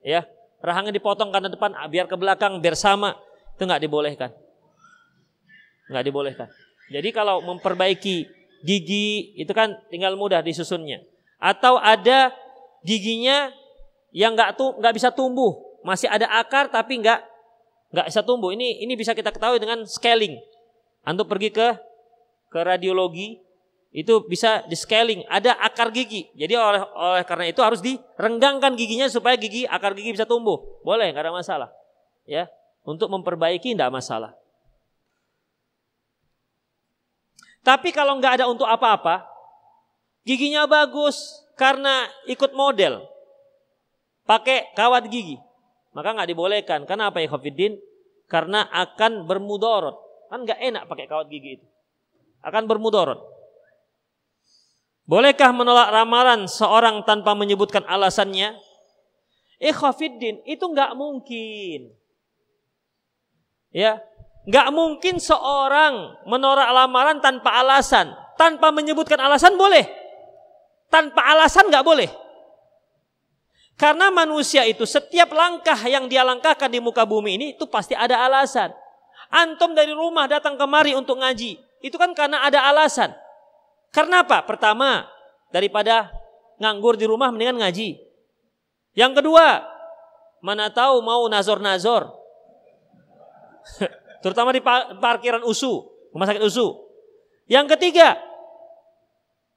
[0.04, 0.28] ya,
[0.60, 3.16] rahangnya dipotong karena depan, ah, biar ke belakang, biar sama,
[3.56, 4.30] itu nggak dibolehkan,
[5.88, 6.48] nggak dibolehkan.
[6.92, 8.28] Jadi kalau memperbaiki
[8.64, 11.04] gigi itu kan tinggal mudah disusunnya.
[11.40, 12.32] Atau ada
[12.84, 13.52] giginya
[14.12, 17.20] yang nggak tuh nggak bisa tumbuh, masih ada akar tapi nggak
[17.92, 18.52] nggak bisa tumbuh.
[18.52, 20.40] Ini ini bisa kita ketahui dengan scaling.
[21.04, 21.76] Antum pergi ke
[22.48, 23.43] ke radiologi
[23.94, 26.26] itu bisa di scaling, ada akar gigi.
[26.34, 30.58] Jadi oleh oleh karena itu harus direnggangkan giginya supaya gigi akar gigi bisa tumbuh.
[30.82, 31.70] Boleh, nggak ada masalah.
[32.26, 32.50] Ya,
[32.82, 34.34] untuk memperbaiki tidak masalah.
[37.62, 39.30] Tapi kalau nggak ada untuk apa-apa,
[40.26, 43.06] giginya bagus karena ikut model,
[44.26, 45.38] pakai kawat gigi,
[45.94, 46.82] maka nggak dibolehkan.
[46.82, 47.78] Karena apa ya Khofiddin?
[48.26, 49.96] Karena akan bermudorot.
[50.34, 51.66] Kan nggak enak pakai kawat gigi itu.
[52.42, 53.33] Akan bermudorot.
[55.04, 58.56] Bolehkah menolak ramalan seorang tanpa menyebutkan alasannya?
[59.60, 61.92] Ikhafiddin, itu nggak mungkin.
[63.68, 64.00] Ya,
[64.48, 69.84] nggak mungkin seorang menolak lamaran tanpa alasan, tanpa menyebutkan alasan boleh,
[70.88, 72.08] tanpa alasan nggak boleh.
[73.74, 78.22] Karena manusia itu setiap langkah yang dia langkahkan di muka bumi ini itu pasti ada
[78.22, 78.70] alasan.
[79.34, 83.10] Antum dari rumah datang kemari untuk ngaji, itu kan karena ada alasan.
[83.94, 84.42] Karena apa?
[84.42, 85.06] Pertama,
[85.54, 86.10] daripada
[86.58, 87.94] nganggur di rumah mendingan ngaji.
[88.98, 89.62] Yang kedua,
[90.42, 92.10] mana tahu mau nazor-nazor.
[94.26, 94.58] Terutama di
[94.98, 96.74] parkiran USU, rumah sakit USU.
[97.46, 98.18] Yang ketiga,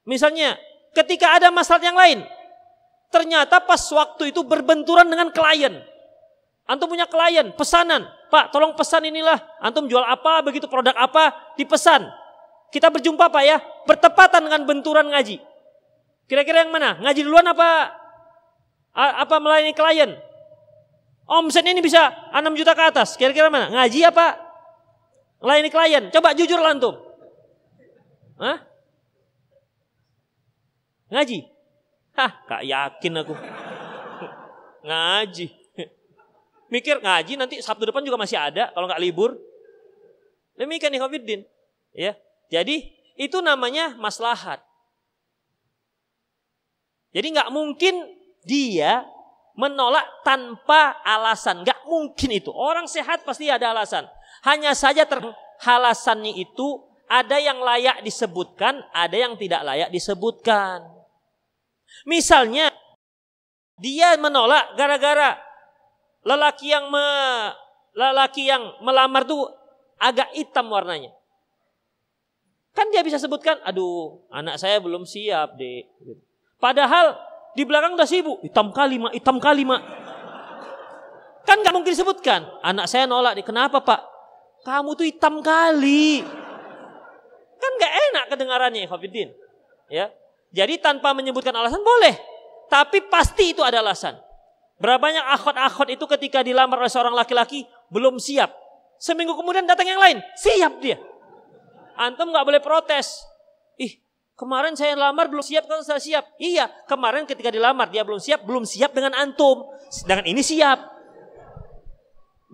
[0.06, 0.54] misalnya
[0.94, 2.22] ketika ada masalah yang lain,
[3.10, 5.82] ternyata pas waktu itu berbenturan dengan klien.
[6.68, 8.04] Antum punya klien, pesanan.
[8.28, 9.40] Pak, tolong pesan inilah.
[9.64, 12.04] Antum jual apa, begitu produk apa, dipesan.
[12.68, 13.58] Kita berjumpa Pak ya,
[13.88, 15.40] bertepatan dengan benturan ngaji.
[16.28, 17.00] Kira-kira yang mana?
[17.00, 17.96] Ngaji duluan apa
[18.92, 20.12] apa melayani klien?
[21.28, 23.16] Omset ini bisa 6 juta ke atas.
[23.16, 23.72] Kira-kira mana?
[23.72, 24.36] Ngaji apa?
[25.40, 26.04] Melayani klien.
[26.12, 27.00] Coba jujur lantum.
[28.36, 28.64] Hah?
[31.08, 31.48] Ngaji?
[32.12, 33.34] Hah, gak yakin aku.
[34.88, 35.46] ngaji.
[36.72, 39.40] Mikir ngaji nanti Sabtu depan juga masih ada kalau nggak libur.
[40.60, 41.40] Demikian nih Covidin.
[41.96, 42.18] Ya.
[42.48, 42.88] Jadi
[43.18, 44.64] itu namanya maslahat.
[47.12, 47.94] Jadi nggak mungkin
[48.44, 49.04] dia
[49.58, 51.66] menolak tanpa alasan.
[51.66, 52.54] Nggak mungkin itu.
[52.54, 54.06] Orang sehat pasti ada alasan.
[54.46, 60.84] Hanya saja terhalasannya itu ada yang layak disebutkan, ada yang tidak layak disebutkan.
[62.06, 62.70] Misalnya
[63.80, 65.40] dia menolak gara-gara
[66.22, 67.06] lelaki yang me,
[67.96, 69.48] lelaki yang melamar tuh
[69.98, 71.17] agak hitam warnanya.
[72.76, 75.84] Kan dia bisa sebutkan, aduh anak saya belum siap deh.
[76.58, 77.18] Padahal
[77.54, 79.82] di belakang udah sibuk, hitam kali mak, hitam kali mak.
[81.42, 83.46] Kan gak mungkin disebutkan, anak saya nolak deh.
[83.46, 84.04] Kenapa pak?
[84.62, 86.20] Kamu tuh hitam kali.
[87.58, 89.32] Kan gak enak kedengarannya Hafidin.
[89.88, 90.12] Ya.
[90.52, 92.14] Jadi tanpa menyebutkan alasan boleh.
[92.68, 94.20] Tapi pasti itu ada alasan.
[94.78, 98.52] Berapa banyak akhot-akhot itu ketika dilamar oleh seorang laki-laki belum siap.
[99.00, 101.00] Seminggu kemudian datang yang lain, siap dia.
[101.98, 103.26] Antum nggak boleh protes.
[103.74, 103.98] Ih,
[104.38, 106.24] kemarin saya lamar belum siap kan saya siap.
[106.38, 109.66] Iya, kemarin ketika dilamar dia belum siap, belum siap dengan antum.
[109.90, 110.78] Sedangkan ini siap.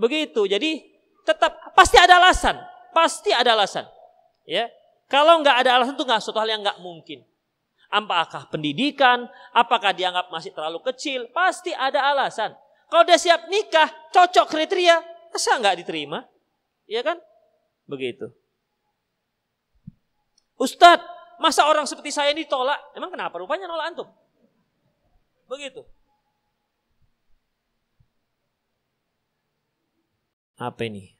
[0.00, 0.48] Begitu.
[0.48, 0.80] Jadi
[1.28, 2.56] tetap pasti ada alasan.
[2.96, 3.84] Pasti ada alasan.
[4.48, 4.72] Ya.
[5.12, 7.20] Kalau nggak ada alasan itu nggak suatu hal yang nggak mungkin.
[7.92, 12.56] Apakah pendidikan, apakah dianggap masih terlalu kecil, pasti ada alasan.
[12.90, 14.98] Kalau dia siap nikah, cocok kriteria,
[15.30, 16.26] masa nggak diterima?
[16.90, 17.22] Iya kan?
[17.86, 18.32] Begitu.
[20.54, 21.02] Ustadz,
[21.42, 22.78] masa orang seperti saya ini tolak?
[22.94, 23.38] Emang kenapa?
[23.42, 24.08] Rupanya nolak antum.
[25.50, 25.82] Begitu.
[30.54, 31.10] Apa ini?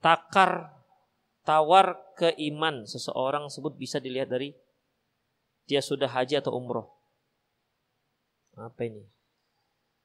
[0.00, 0.72] Takar
[1.42, 4.54] tawar keiman seseorang sebut bisa dilihat dari
[5.66, 6.88] dia sudah haji atau umroh.
[8.56, 9.04] Apa ini?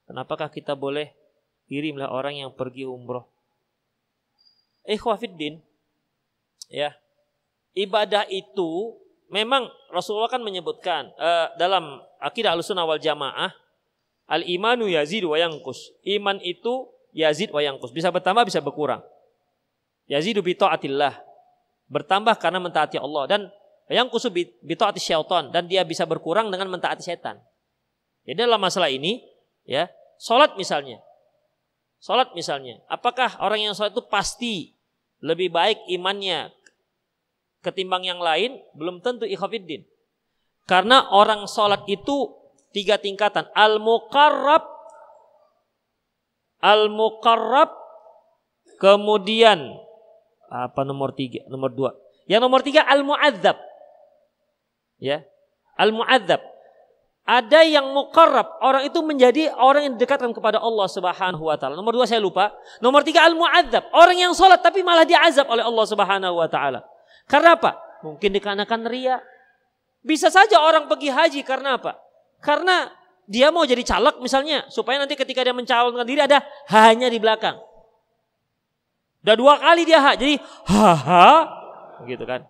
[0.09, 1.20] Kenapakah kita boleh
[1.71, 3.23] kirimlah orang yang pergi umroh.
[4.83, 5.63] Ikhwafiddin,
[6.67, 6.91] ya,
[7.71, 8.99] ibadah itu
[9.31, 13.55] memang Rasulullah kan menyebutkan uh, dalam akidah al-sunnah wal jamaah,
[14.27, 15.95] al-imanu yazid wa yankus.
[16.03, 17.95] Iman itu yazid wa yankus.
[17.95, 18.99] Bisa bertambah, bisa berkurang.
[20.11, 21.15] Yazidu bi taatillah.
[21.87, 23.23] Bertambah karena mentaati Allah.
[23.31, 23.41] Dan
[23.87, 25.47] yang kusu bi taati syaitan.
[25.55, 27.39] Dan dia bisa berkurang dengan mentaati setan.
[28.27, 29.23] Jadi dalam masalah ini,
[29.63, 29.87] ya,
[30.19, 30.99] sholat misalnya.
[32.01, 34.73] Sholat misalnya, apakah orang yang sholat itu pasti
[35.21, 36.49] lebih baik imannya
[37.61, 38.57] ketimbang yang lain?
[38.73, 39.85] Belum tentu ikhafiddin.
[40.65, 42.33] Karena orang sholat itu
[42.73, 43.45] tiga tingkatan.
[43.53, 44.65] Al-muqarrab,
[46.65, 47.69] al-muqarrab,
[48.81, 49.77] kemudian
[50.49, 51.93] apa nomor tiga, nomor dua.
[52.25, 53.61] Yang nomor tiga al-mu'adzab.
[54.97, 55.21] Ya,
[55.77, 56.50] al-mu'adzab
[57.31, 61.79] ada yang mukarrab, orang itu menjadi orang yang didekatkan kepada Allah Subhanahu wa taala.
[61.79, 62.51] Nomor dua saya lupa.
[62.83, 66.83] Nomor tiga al-mu'adzab, orang yang sholat tapi malah diazab oleh Allah Subhanahu wa taala.
[67.31, 67.79] Karena apa?
[68.03, 69.23] Mungkin dikarenakan ria.
[70.03, 71.95] Bisa saja orang pergi haji karena apa?
[72.43, 72.91] Karena
[73.31, 77.55] dia mau jadi caleg misalnya, supaya nanti ketika dia mencalonkan diri ada hanya di belakang.
[79.23, 80.35] Udah dua kali dia hak, jadi
[80.67, 81.47] haha
[82.11, 82.43] gitu kan.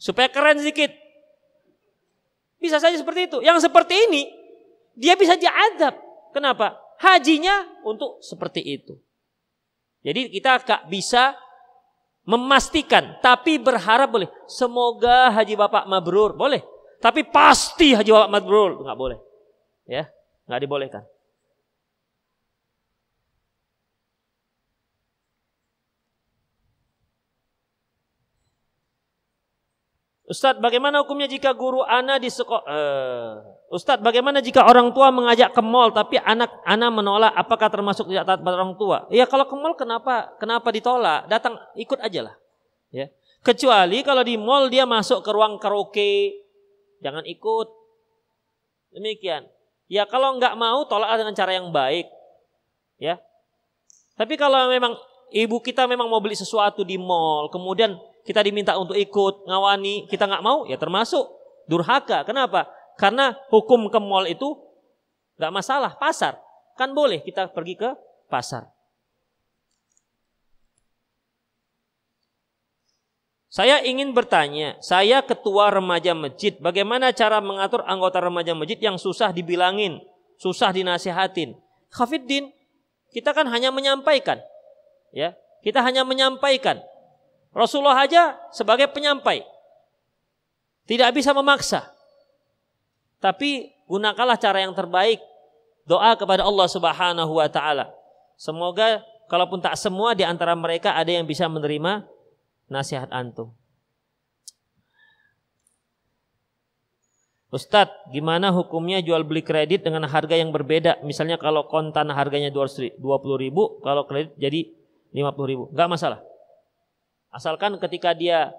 [0.00, 0.96] Supaya keren sedikit.
[2.58, 3.38] Bisa saja seperti itu.
[3.40, 4.28] Yang seperti ini,
[4.98, 5.94] dia bisa diadab.
[6.34, 6.74] Kenapa?
[6.98, 8.98] Hajinya untuk seperti itu.
[10.02, 11.38] Jadi kita gak bisa
[12.28, 14.28] memastikan, tapi berharap boleh.
[14.44, 16.60] Semoga haji bapak mabrur, boleh.
[17.00, 19.18] Tapi pasti haji bapak mabrur, nggak boleh.
[19.88, 20.12] Ya,
[20.44, 21.02] nggak dibolehkan.
[30.28, 32.64] Ustadz, bagaimana hukumnya jika guru anak di sekolah?
[32.68, 33.32] Uh,
[33.72, 37.32] Ustadz, bagaimana jika orang tua mengajak ke mall tapi anak anak menolak?
[37.32, 39.08] Apakah termasuk tidak taat pada orang tua?
[39.08, 41.32] Ya kalau ke mall kenapa kenapa ditolak?
[41.32, 42.36] Datang ikut aja lah.
[42.92, 43.08] Ya.
[43.40, 46.44] Kecuali kalau di mall dia masuk ke ruang karaoke,
[47.00, 47.68] jangan ikut.
[48.92, 49.48] Demikian.
[49.88, 52.04] Ya kalau nggak mau tolak dengan cara yang baik.
[53.00, 53.16] Ya.
[54.20, 54.92] Tapi kalau memang
[55.32, 57.96] ibu kita memang mau beli sesuatu di mall, kemudian
[58.28, 61.24] kita diminta untuk ikut ngawani, kita nggak mau, ya termasuk
[61.64, 62.28] durhaka.
[62.28, 62.68] Kenapa?
[63.00, 64.52] Karena hukum ke mall itu
[65.40, 66.36] nggak masalah, pasar
[66.78, 67.90] kan boleh kita pergi ke
[68.28, 68.70] pasar.
[73.48, 79.32] Saya ingin bertanya, saya ketua remaja masjid, bagaimana cara mengatur anggota remaja masjid yang susah
[79.34, 79.98] dibilangin,
[80.38, 81.56] susah dinasihatin?
[81.90, 82.52] Khafiddin,
[83.10, 84.38] kita kan hanya menyampaikan,
[85.10, 85.32] ya,
[85.64, 86.78] kita hanya menyampaikan.
[87.58, 89.42] Rasulullah aja sebagai penyampai.
[90.86, 91.90] Tidak bisa memaksa.
[93.18, 95.18] Tapi gunakanlah cara yang terbaik.
[95.82, 97.90] Doa kepada Allah Subhanahu wa taala.
[98.38, 102.06] Semoga kalaupun tak semua di antara mereka ada yang bisa menerima
[102.70, 103.50] nasihat antum.
[107.48, 111.00] Ustadz, gimana hukumnya jual beli kredit dengan harga yang berbeda?
[111.00, 113.00] Misalnya kalau kontan harganya 20
[113.40, 114.68] ribu, kalau kredit jadi
[115.16, 115.64] 50 ribu.
[115.72, 116.20] Gak masalah.
[117.28, 118.52] Asalkan ketika dia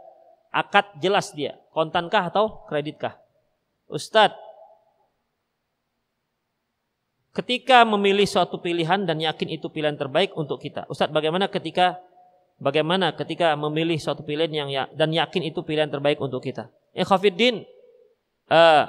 [0.54, 3.18] akad jelas dia, kontankah atau kreditkah?
[3.90, 4.38] Ustadz,
[7.34, 10.86] ketika memilih suatu pilihan dan yakin itu pilihan terbaik untuk kita.
[10.86, 11.98] Ustadz, bagaimana ketika
[12.62, 16.70] bagaimana ketika memilih suatu pilihan yang ya, dan yakin itu pilihan terbaik untuk kita?
[16.94, 17.66] Ikhwafiddin,
[18.54, 18.86] uh,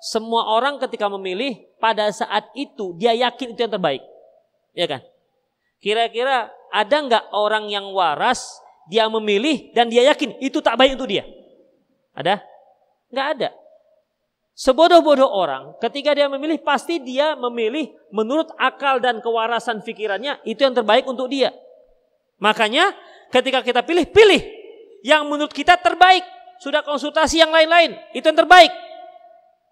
[0.00, 4.02] semua orang ketika memilih pada saat itu dia yakin itu yang terbaik.
[4.74, 5.02] Ya kan?
[5.78, 8.60] Kira-kira ada nggak orang yang waras
[8.90, 11.22] dia memilih dan dia yakin itu tak baik untuk dia.
[12.10, 12.42] Ada?
[13.14, 13.48] Nggak ada.
[14.58, 20.74] Sebodoh-bodoh orang ketika dia memilih pasti dia memilih menurut akal dan kewarasan pikirannya itu yang
[20.74, 21.54] terbaik untuk dia.
[22.42, 22.90] Makanya
[23.30, 24.42] ketika kita pilih, pilih
[25.06, 26.26] yang menurut kita terbaik.
[26.60, 28.68] Sudah konsultasi yang lain-lain, itu yang terbaik.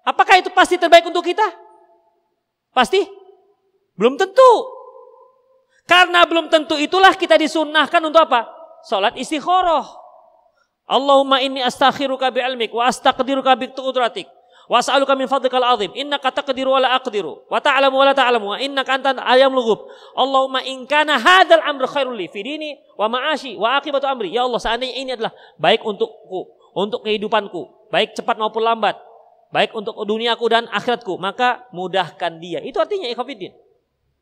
[0.08, 1.44] Apakah itu pasti terbaik untuk kita?
[2.72, 3.04] Pasti?
[3.92, 4.52] Belum tentu.
[5.84, 8.57] Karena belum tentu itulah kita disunahkan untuk apa?
[8.86, 9.86] Salat istikharah.
[10.88, 14.24] Allahumma inni astakhiruka bi'ilmik wa astaqdiruka bi qudratik
[14.68, 15.92] wa as'aluka min fadlikal azim.
[15.96, 17.48] Innaka taqdiru wa la aqdiru.
[17.48, 18.46] Wa ta'lamu wa la ta'lamu.
[18.52, 23.08] Wa innaka antal alim lughub Allahumma in kana hadzal amru khairul li fi dini wa
[23.08, 24.32] ma'ashi wa aqibatu amri.
[24.32, 28.94] Ya Allah seandainya ini adalah baik untukku untuk kehidupanku baik cepat maupun lambat
[29.48, 32.60] baik untuk duniaku dan akhiratku maka mudahkan dia.
[32.60, 33.56] Itu artinya ikhwatiddin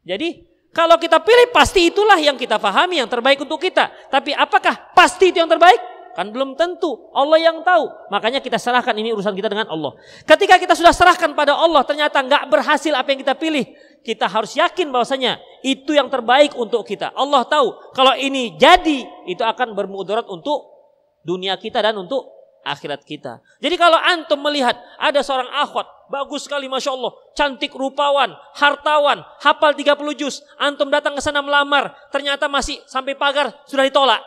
[0.06, 0.46] jadi
[0.76, 3.88] kalau kita pilih pasti itulah yang kita pahami yang terbaik untuk kita.
[4.12, 5.80] Tapi apakah pasti itu yang terbaik?
[6.12, 7.08] Kan belum tentu.
[7.16, 7.88] Allah yang tahu.
[8.12, 9.96] Makanya kita serahkan ini urusan kita dengan Allah.
[10.28, 13.64] Ketika kita sudah serahkan pada Allah, ternyata nggak berhasil apa yang kita pilih.
[14.04, 17.08] Kita harus yakin bahwasanya itu yang terbaik untuk kita.
[17.16, 20.76] Allah tahu kalau ini jadi, itu akan bermudarat untuk
[21.24, 22.35] dunia kita dan untuk
[22.66, 23.38] akhirat kita.
[23.62, 29.72] Jadi kalau antum melihat ada seorang akhwat, bagus sekali Masya Allah, cantik rupawan, hartawan, hafal
[29.72, 30.42] 30 juz.
[30.58, 34.20] Antum datang ke sana melamar, ternyata masih sampai pagar sudah ditolak.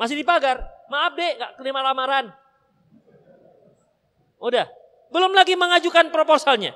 [0.00, 0.64] Masih di pagar.
[0.88, 2.32] Maaf deh, gak terima lamaran.
[4.40, 4.66] Udah.
[5.12, 6.72] Belum lagi mengajukan proposalnya.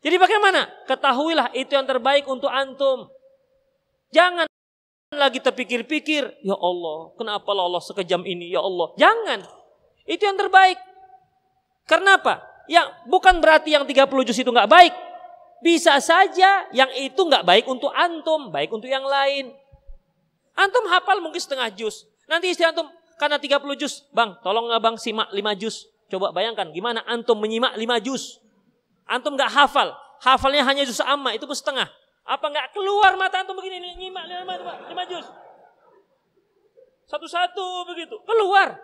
[0.00, 0.70] Jadi bagaimana?
[0.86, 3.10] Ketahuilah itu yang terbaik untuk antum.
[4.14, 4.46] Jangan
[5.16, 8.92] lagi terpikir-pikir, ya Allah, kenapa Allah sekejam ini, ya Allah.
[8.98, 9.40] Jangan.
[10.04, 10.76] Itu yang terbaik.
[11.84, 12.44] Karena apa?
[12.68, 14.94] Yang bukan berarti yang 30 juz itu nggak baik.
[15.64, 19.52] Bisa saja yang itu nggak baik untuk antum, baik untuk yang lain.
[20.54, 22.04] Antum hafal mungkin setengah juz.
[22.28, 25.88] Nanti istri antum karena 30 juz, bang tolong nggak bang simak 5 juz.
[26.12, 28.40] Coba bayangkan gimana antum menyimak 5 juz.
[29.08, 31.88] Antum nggak hafal, hafalnya hanya juz amma itu pun setengah.
[32.24, 35.26] Apa nggak keluar mata antum begini nyimak 5, 5 juz.
[37.04, 38.80] Satu-satu begitu, keluar.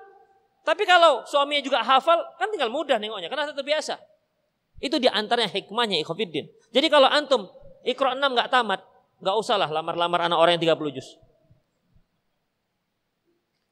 [0.61, 3.97] Tapi kalau suaminya juga hafal, kan tinggal mudah nengoknya, karena terbiasa.
[4.77, 6.49] Itu di antaranya hikmahnya ikhwafiddin.
[6.69, 7.49] Jadi kalau antum
[7.81, 8.85] ikro 6 nggak tamat,
[9.25, 11.09] nggak usahlah lamar-lamar anak orang yang 30 juz.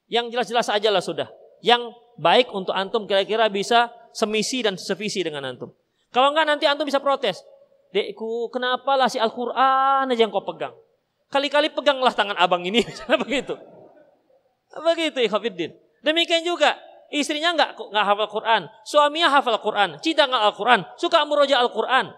[0.09, 1.29] Yang jelas-jelas aja lah sudah.
[1.61, 5.69] Yang baik untuk antum kira-kira bisa semisi dan sevisi dengan antum.
[6.09, 7.45] Kalau enggak nanti antum bisa protes.
[7.89, 10.77] Dekku, kenapa lah si Al-Quran aja yang kau pegang?
[11.29, 12.85] Kali-kali peganglah tangan abang ini.
[13.25, 13.57] begitu.
[14.69, 15.73] Begitu Ikhwafiddin.
[16.05, 16.77] Demikian juga
[17.09, 22.13] istrinya enggak enggak hafal Quran, suaminya hafal Quran, cinta enggak Al-Quran, suka muroja Al-Quran.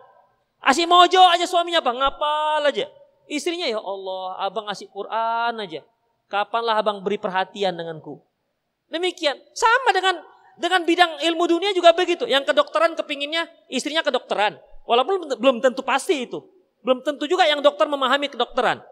[0.62, 1.92] Asih mojo aja suaminya apa?
[1.96, 2.86] Ngapal aja.
[3.26, 5.82] Istrinya ya Allah, abang asih Quran aja.
[6.30, 8.22] Kapanlah abang beri perhatian denganku?
[8.92, 9.40] Demikian.
[9.56, 10.22] Sama dengan
[10.60, 12.30] dengan bidang ilmu dunia juga begitu.
[12.30, 14.60] Yang kedokteran kepinginnya istrinya kedokteran.
[14.92, 16.44] Walaupun belum tentu pasti itu.
[16.84, 18.84] Belum tentu juga yang dokter memahami kedokteran.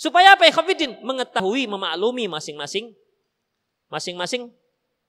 [0.00, 0.96] Supaya apa ya Khafidin?
[1.04, 2.96] Mengetahui, memaklumi masing-masing.
[3.92, 4.48] Masing-masing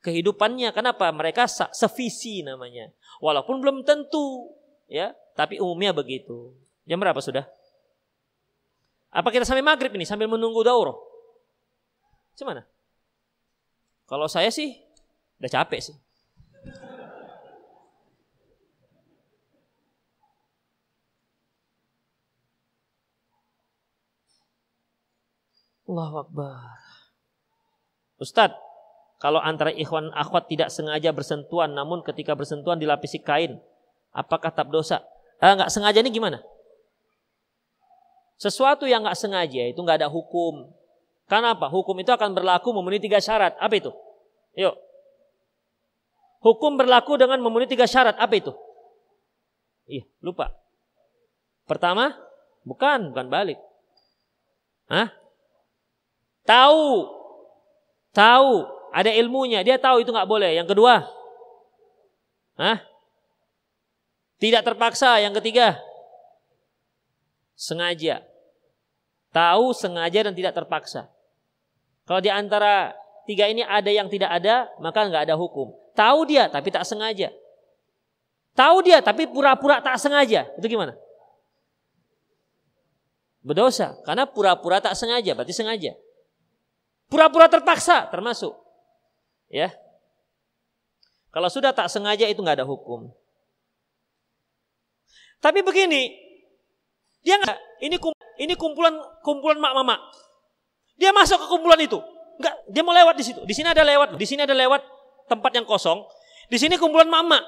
[0.04, 0.76] kehidupannya.
[0.76, 1.08] Kenapa?
[1.16, 2.92] Mereka sevisi namanya.
[3.24, 4.52] Walaupun belum tentu.
[4.92, 6.52] ya, Tapi umumnya begitu.
[6.84, 7.48] Jam berapa sudah?
[9.16, 11.00] Apa kita sampai maghrib ini sambil menunggu daurah?
[12.36, 12.68] Gimana?
[14.12, 14.76] Kalau saya sih
[15.40, 15.96] udah capek sih.
[25.92, 26.80] Allahu Akbar.
[28.16, 28.56] Ustadz,
[29.20, 33.60] kalau antara ikhwan akhwat tidak sengaja bersentuhan, namun ketika bersentuhan dilapisi kain,
[34.16, 35.04] apakah tak dosa?
[35.44, 36.40] Eh, nggak sengaja ini gimana?
[38.40, 40.72] Sesuatu yang nggak sengaja itu nggak ada hukum.
[41.28, 41.68] Karena apa?
[41.68, 43.54] Hukum itu akan berlaku memenuhi tiga syarat.
[43.60, 43.92] Apa itu?
[44.56, 44.74] Yuk.
[46.42, 48.18] Hukum berlaku dengan memenuhi tiga syarat.
[48.18, 48.56] Apa itu?
[49.92, 50.56] Ih, lupa.
[51.70, 52.18] Pertama,
[52.66, 53.60] bukan, bukan balik.
[54.90, 55.21] Hah?
[56.46, 57.08] Tahu.
[58.12, 58.54] Tahu.
[58.92, 59.64] Ada ilmunya.
[59.64, 60.58] Dia tahu itu nggak boleh.
[60.58, 61.06] Yang kedua.
[62.60, 62.84] Hah?
[64.42, 65.22] Tidak terpaksa.
[65.22, 65.80] Yang ketiga.
[67.56, 68.26] Sengaja.
[69.32, 71.08] Tahu, sengaja dan tidak terpaksa.
[72.04, 72.92] Kalau di antara
[73.24, 75.72] tiga ini ada yang tidak ada, maka nggak ada hukum.
[75.96, 77.32] Tahu dia tapi tak sengaja.
[78.52, 80.52] Tahu dia tapi pura-pura tak sengaja.
[80.60, 80.98] Itu gimana?
[83.40, 85.96] Berdosa karena pura-pura tak sengaja, berarti sengaja.
[87.12, 88.56] Pura-pura terpaksa termasuk.
[89.52, 89.76] Ya.
[91.36, 93.12] Kalau sudah tak sengaja itu nggak ada hukum.
[95.44, 96.16] Tapi begini,
[97.20, 98.00] dia nggak ini
[98.40, 100.00] ini kumpulan kumpulan mak mama.
[100.96, 102.00] Dia masuk ke kumpulan itu.
[102.40, 103.40] Enggak, dia mau lewat di situ.
[103.44, 104.80] Di sini ada lewat, di sini ada lewat
[105.28, 106.08] tempat yang kosong.
[106.48, 107.44] Di sini kumpulan mama.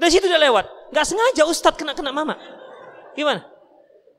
[0.00, 0.94] Dari situ dia lewat.
[0.94, 2.40] Enggak sengaja Ustadz kena kena mama.
[3.12, 3.44] Gimana?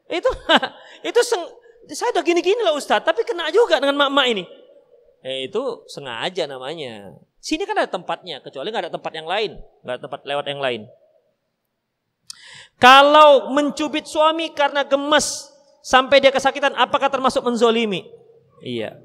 [0.05, 0.30] Itu
[1.09, 4.59] itu saya udah gini-gini lah Ustadz, tapi kena juga dengan mama ini.
[5.20, 7.11] Eh, itu sengaja namanya.
[7.39, 10.59] Sini kan ada tempatnya, kecuali nggak ada tempat yang lain, nggak ada tempat lewat yang
[10.63, 10.88] lain.
[12.80, 15.51] Kalau mencubit suami karena gemes
[15.84, 18.07] sampai dia kesakitan, apakah termasuk menzolimi?
[18.63, 18.95] Iya.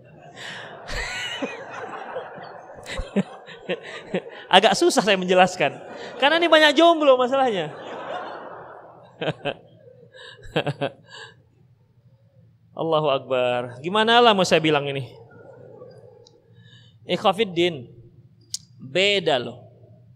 [4.55, 5.75] Agak susah saya menjelaskan.
[6.23, 7.75] Karena ini banyak jomblo masalahnya.
[12.79, 13.83] Allahu Akbar.
[13.83, 15.24] Gimana lah mau saya bilang ini?
[17.05, 17.89] Ikhafiddin.
[18.81, 19.65] Beda loh.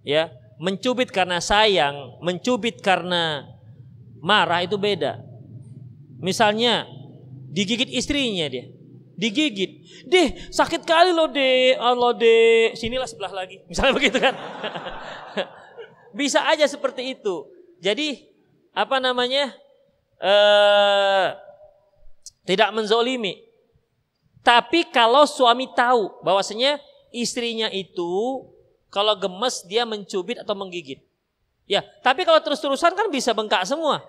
[0.04, 3.46] Ya, mencubit karena sayang, mencubit karena
[4.18, 5.22] marah itu beda.
[6.18, 6.90] Misalnya
[7.54, 8.66] digigit istrinya dia.
[9.18, 9.82] digigit.
[10.06, 11.74] Deh, sakit kali loh deh.
[11.74, 13.58] Allah deh, sinilah sebelah lagi.
[13.70, 14.30] Misalnya begitu kan.
[16.18, 17.50] Bisa aja seperti itu.
[17.82, 18.30] Jadi
[18.70, 19.50] apa namanya?
[20.22, 21.26] Eh,
[22.46, 23.47] tidak menzolimi.
[24.42, 26.78] Tapi kalau suami tahu bahwasanya
[27.12, 28.44] istrinya itu
[28.88, 31.04] kalau gemes dia mencubit atau menggigit.
[31.68, 34.00] Ya, tapi kalau terus-terusan kan bisa bengkak semua.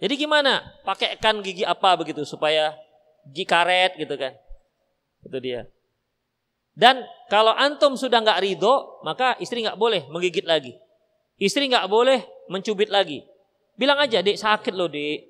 [0.00, 0.64] Jadi gimana?
[0.86, 2.72] Pakaikan gigi apa begitu supaya
[3.28, 4.32] gigi karet gitu kan.
[5.20, 5.68] Itu dia.
[6.78, 10.78] Dan kalau antum sudah nggak ridho, maka istri nggak boleh menggigit lagi.
[11.36, 13.26] Istri nggak boleh mencubit lagi.
[13.74, 15.26] Bilang aja, dek sakit loh dek.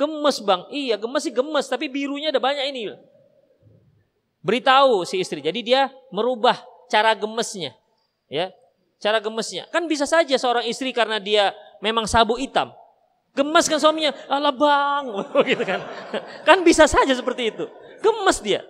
[0.00, 2.96] Gemes bang, iya gemes sih gemes, tapi birunya ada banyak ini.
[4.40, 6.56] Beritahu si istri, jadi dia merubah
[6.88, 7.76] cara gemesnya.
[8.32, 8.48] Ya,
[8.96, 9.68] cara gemesnya.
[9.68, 11.52] Kan bisa saja seorang istri karena dia
[11.84, 12.72] memang sabuk hitam,
[13.30, 15.04] Gemes kan suaminya, Allah bang,
[15.54, 15.80] gitu kan.
[16.42, 17.64] Kan bisa saja seperti itu.
[18.02, 18.66] Gemes dia.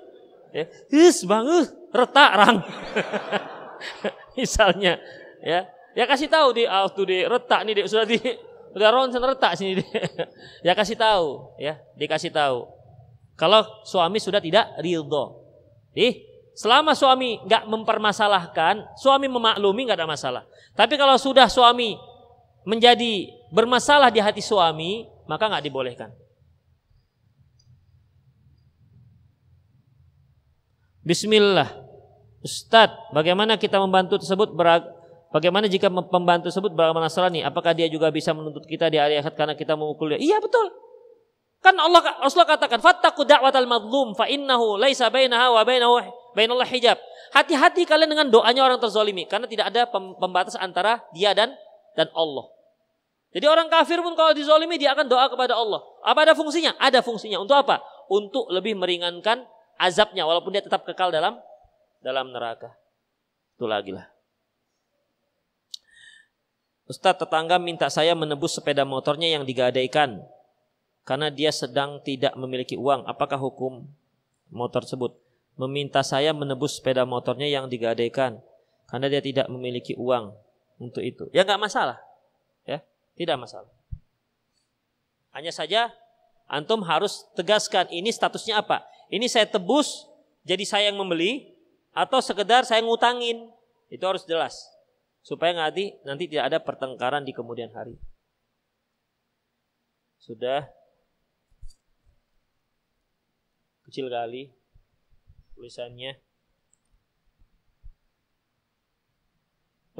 [0.53, 2.59] Ya, His bang, uh, retak rang.
[4.37, 5.01] Misalnya,
[5.41, 5.64] ya,
[5.97, 8.18] ya kasih tahu di tuh di retak nih, di, sudah di
[8.74, 9.82] udah ronsen retak sini.
[10.66, 12.68] Ya kasih tahu, ya, dikasih tahu.
[13.34, 15.40] Kalau suami sudah tidak ridho,
[15.96, 16.20] di
[16.52, 20.44] selama suami nggak mempermasalahkan, suami memaklumi nggak ada masalah.
[20.76, 21.96] Tapi kalau sudah suami
[22.68, 26.12] menjadi bermasalah di hati suami, maka nggak dibolehkan.
[31.00, 31.80] Bismillah.
[32.40, 34.52] Ustadz, bagaimana kita membantu tersebut
[35.35, 37.43] bagaimana jika pembantu tersebut beragama Nasrani?
[37.43, 40.20] Apakah dia juga bisa menuntut kita di hari akhirat karena kita memukul dia?
[40.20, 40.70] Iya betul.
[41.61, 46.01] Kan Allah Rasulullah katakan, "Fattaqu da'watal madlum fa innahu laisa bainaha wa bainahu
[46.33, 46.97] bainallah hijab."
[47.31, 51.55] Hati-hati kalian dengan doanya orang terzolimi karena tidak ada pembatas antara dia dan
[51.95, 52.49] dan Allah.
[53.31, 55.78] Jadi orang kafir pun kalau dizolimi dia akan doa kepada Allah.
[56.03, 56.74] Apa ada fungsinya?
[56.83, 57.39] Ada fungsinya.
[57.39, 57.78] Untuk apa?
[58.11, 59.47] Untuk lebih meringankan
[59.78, 61.39] azabnya walaupun dia tetap kekal dalam
[62.03, 62.74] dalam neraka.
[63.55, 64.11] Itu lagi lah.
[66.91, 70.26] Ustadz tetangga minta saya menebus sepeda motornya yang digadaikan
[71.07, 73.07] karena dia sedang tidak memiliki uang.
[73.07, 73.86] Apakah hukum
[74.51, 75.14] motor tersebut?
[75.55, 78.43] Meminta saya menebus sepeda motornya yang digadaikan
[78.91, 80.34] karena dia tidak memiliki uang
[80.82, 81.30] untuk itu.
[81.30, 82.03] Ya nggak masalah.
[83.20, 83.68] Tidak masalah.
[85.36, 85.93] Hanya saja
[86.49, 88.80] antum harus tegaskan ini statusnya apa.
[89.12, 90.09] Ini saya tebus
[90.43, 91.53] jadi saya yang membeli
[91.93, 93.53] atau sekedar saya ngutangin.
[93.93, 94.80] Itu harus jelas.
[95.20, 97.96] Supaya nanti nanti tidak ada pertengkaran di kemudian hari.
[100.20, 100.68] Sudah
[103.88, 104.52] kecil kali
[105.56, 106.16] tulisannya.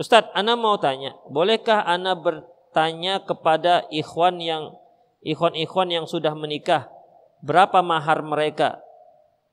[0.01, 4.73] Ustadz, Ana mau tanya, bolehkah Ana ber, tanya kepada ikhwan yang
[5.21, 6.89] ikhwan-ikhwan yang sudah menikah
[7.45, 8.81] berapa mahar mereka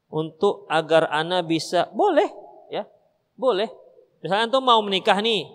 [0.07, 2.27] untuk agar ana bisa boleh
[2.71, 2.87] ya
[3.35, 3.67] boleh
[4.23, 5.45] misalnya antum mau menikah nih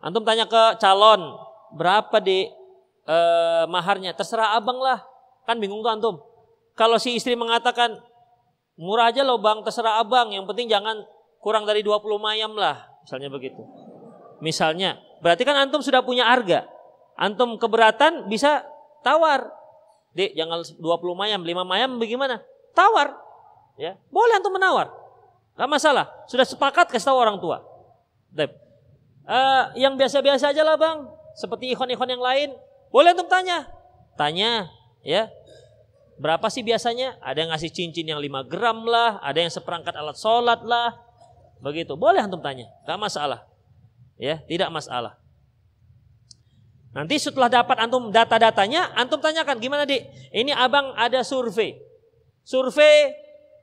[0.00, 1.36] antum tanya ke calon
[1.74, 2.50] berapa di
[3.06, 5.02] eh, maharnya terserah abang lah
[5.46, 6.16] kan bingung tuh antum
[6.74, 7.98] kalau si istri mengatakan
[8.80, 11.04] murah aja loh bang terserah abang yang penting jangan
[11.40, 13.62] kurang dari 20 mayam lah misalnya begitu
[14.40, 16.66] misalnya berarti kan antum sudah punya harga
[17.20, 18.64] Antum keberatan bisa
[19.04, 19.52] tawar.
[20.16, 20.80] Dek, jangan 20
[21.12, 22.40] mayam, 5 mayam bagaimana?
[22.72, 23.12] Tawar.
[23.76, 24.88] Ya, boleh antum menawar.
[25.52, 26.08] Gak masalah.
[26.24, 27.60] Sudah sepakat kasih tahu orang tua.
[29.30, 31.06] Uh, yang biasa-biasa aja lah bang.
[31.38, 32.48] Seperti ikhwan-ikhwan yang lain.
[32.90, 33.70] Boleh antum tanya.
[34.18, 34.66] Tanya.
[35.06, 35.30] Ya.
[36.18, 37.16] Berapa sih biasanya?
[37.22, 39.22] Ada yang ngasih cincin yang 5 gram lah.
[39.22, 40.98] Ada yang seperangkat alat sholat lah.
[41.62, 41.94] Begitu.
[41.94, 42.66] Boleh antum tanya.
[42.84, 43.46] Gak masalah.
[44.20, 45.16] Ya, tidak masalah.
[46.90, 50.10] Nanti setelah dapat antum data-datanya, antum tanyakan gimana dik?
[50.34, 51.78] Ini abang ada survei.
[52.42, 53.14] Survei,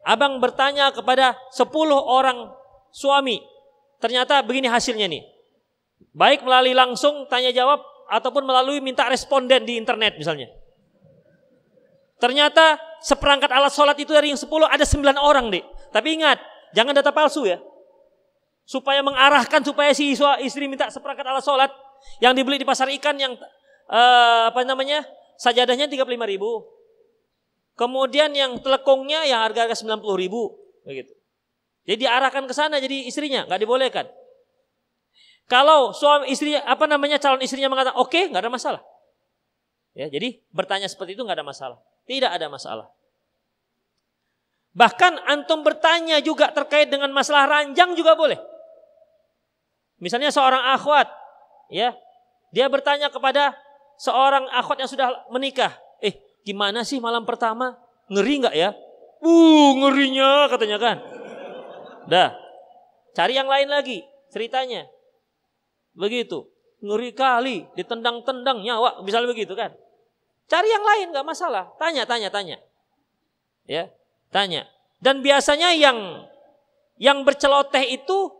[0.08, 2.56] abang bertanya kepada 10 orang
[2.96, 3.44] suami.
[3.98, 5.24] Ternyata begini hasilnya nih.
[6.14, 10.50] Baik melalui langsung tanya jawab ataupun melalui minta responden di internet misalnya.
[12.18, 15.66] Ternyata seperangkat alat sholat itu dari yang 10 ada 9 orang dik.
[15.94, 16.42] Tapi ingat,
[16.74, 17.62] jangan data palsu ya.
[18.66, 21.72] Supaya mengarahkan supaya si istri minta seperangkat alat sholat,
[22.22, 23.34] yang dibeli di pasar ikan yang
[23.90, 25.06] uh, apa namanya?
[25.38, 26.66] Sajadahnya 35 ribu.
[27.78, 30.58] Kemudian yang telekongnya yang harga-harga 90 ribu.
[30.82, 31.14] Begitu.
[31.88, 34.06] Jadi diarahkan ke sana jadi istrinya, nggak dibolehkan.
[35.48, 38.82] Kalau suami istrinya apa namanya calon istrinya mengatakan oke, okay, nggak ada masalah.
[39.96, 41.80] Ya, jadi bertanya seperti itu nggak ada masalah.
[42.04, 42.92] Tidak ada masalah.
[44.76, 48.38] Bahkan antum bertanya juga terkait dengan masalah ranjang juga boleh.
[49.98, 51.10] Misalnya seorang akhwat
[51.74, 51.98] ya
[52.54, 53.58] dia bertanya kepada
[53.98, 55.74] seorang akhwat yang sudah menikah,
[56.04, 57.80] eh gimana sih malam pertama?
[58.12, 58.76] Ngeri nggak ya?
[59.24, 61.17] Uh, ngerinya katanya kan.
[62.08, 62.32] Dah.
[63.14, 64.88] Cari yang lain lagi ceritanya.
[65.94, 66.48] Begitu.
[66.78, 69.74] Ngeri kali, ditendang-tendang nyawa, misalnya begitu kan.
[70.46, 71.74] Cari yang lain nggak masalah.
[71.82, 72.58] Tanya, tanya, tanya.
[73.66, 73.92] Ya,
[74.30, 74.70] tanya.
[75.02, 76.30] Dan biasanya yang
[76.98, 78.34] yang berceloteh itu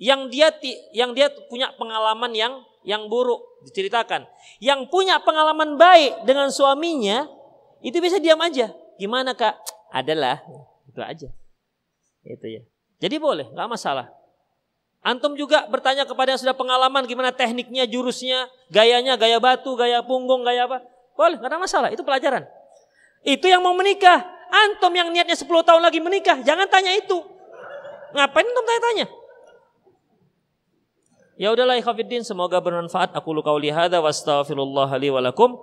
[0.00, 0.50] yang dia
[0.92, 4.26] yang dia punya pengalaman yang yang buruk diceritakan.
[4.58, 7.28] Yang punya pengalaman baik dengan suaminya
[7.84, 8.74] itu bisa diam aja.
[8.98, 9.54] Gimana kak?
[9.92, 10.42] Adalah
[10.88, 11.28] itu aja.
[12.22, 12.62] Itu ya.
[13.02, 14.10] Jadi boleh, nggak masalah.
[15.02, 20.46] Antum juga bertanya kepada yang sudah pengalaman gimana tekniknya, jurusnya, gayanya, gaya batu, gaya punggung,
[20.46, 20.78] gaya apa.
[21.18, 21.88] Boleh, nggak ada masalah.
[21.90, 22.46] Itu pelajaran.
[23.26, 24.22] Itu yang mau menikah.
[24.52, 27.18] Antum yang niatnya 10 tahun lagi menikah, jangan tanya itu.
[28.14, 29.06] Ngapain antum tanya-tanya?
[31.40, 33.16] Ya udahlah ikhafidin, semoga bermanfaat.
[33.18, 35.58] Aku luka hadza wa astaghfirullah li wa lakum.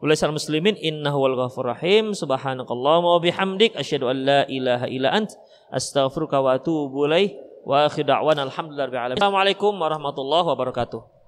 [0.00, 2.16] Ulasal muslimin innahu wal ghafur rahim.
[2.16, 5.36] Subhanakallahumma wa bihamdik asyhadu an la ilaha illa ant
[5.70, 7.38] astaghfiruka wa atubu ilaik.
[7.60, 11.19] Wa akhir da'wan alhamdulillah Assalamualaikum warahmatullahi wabarakatuh.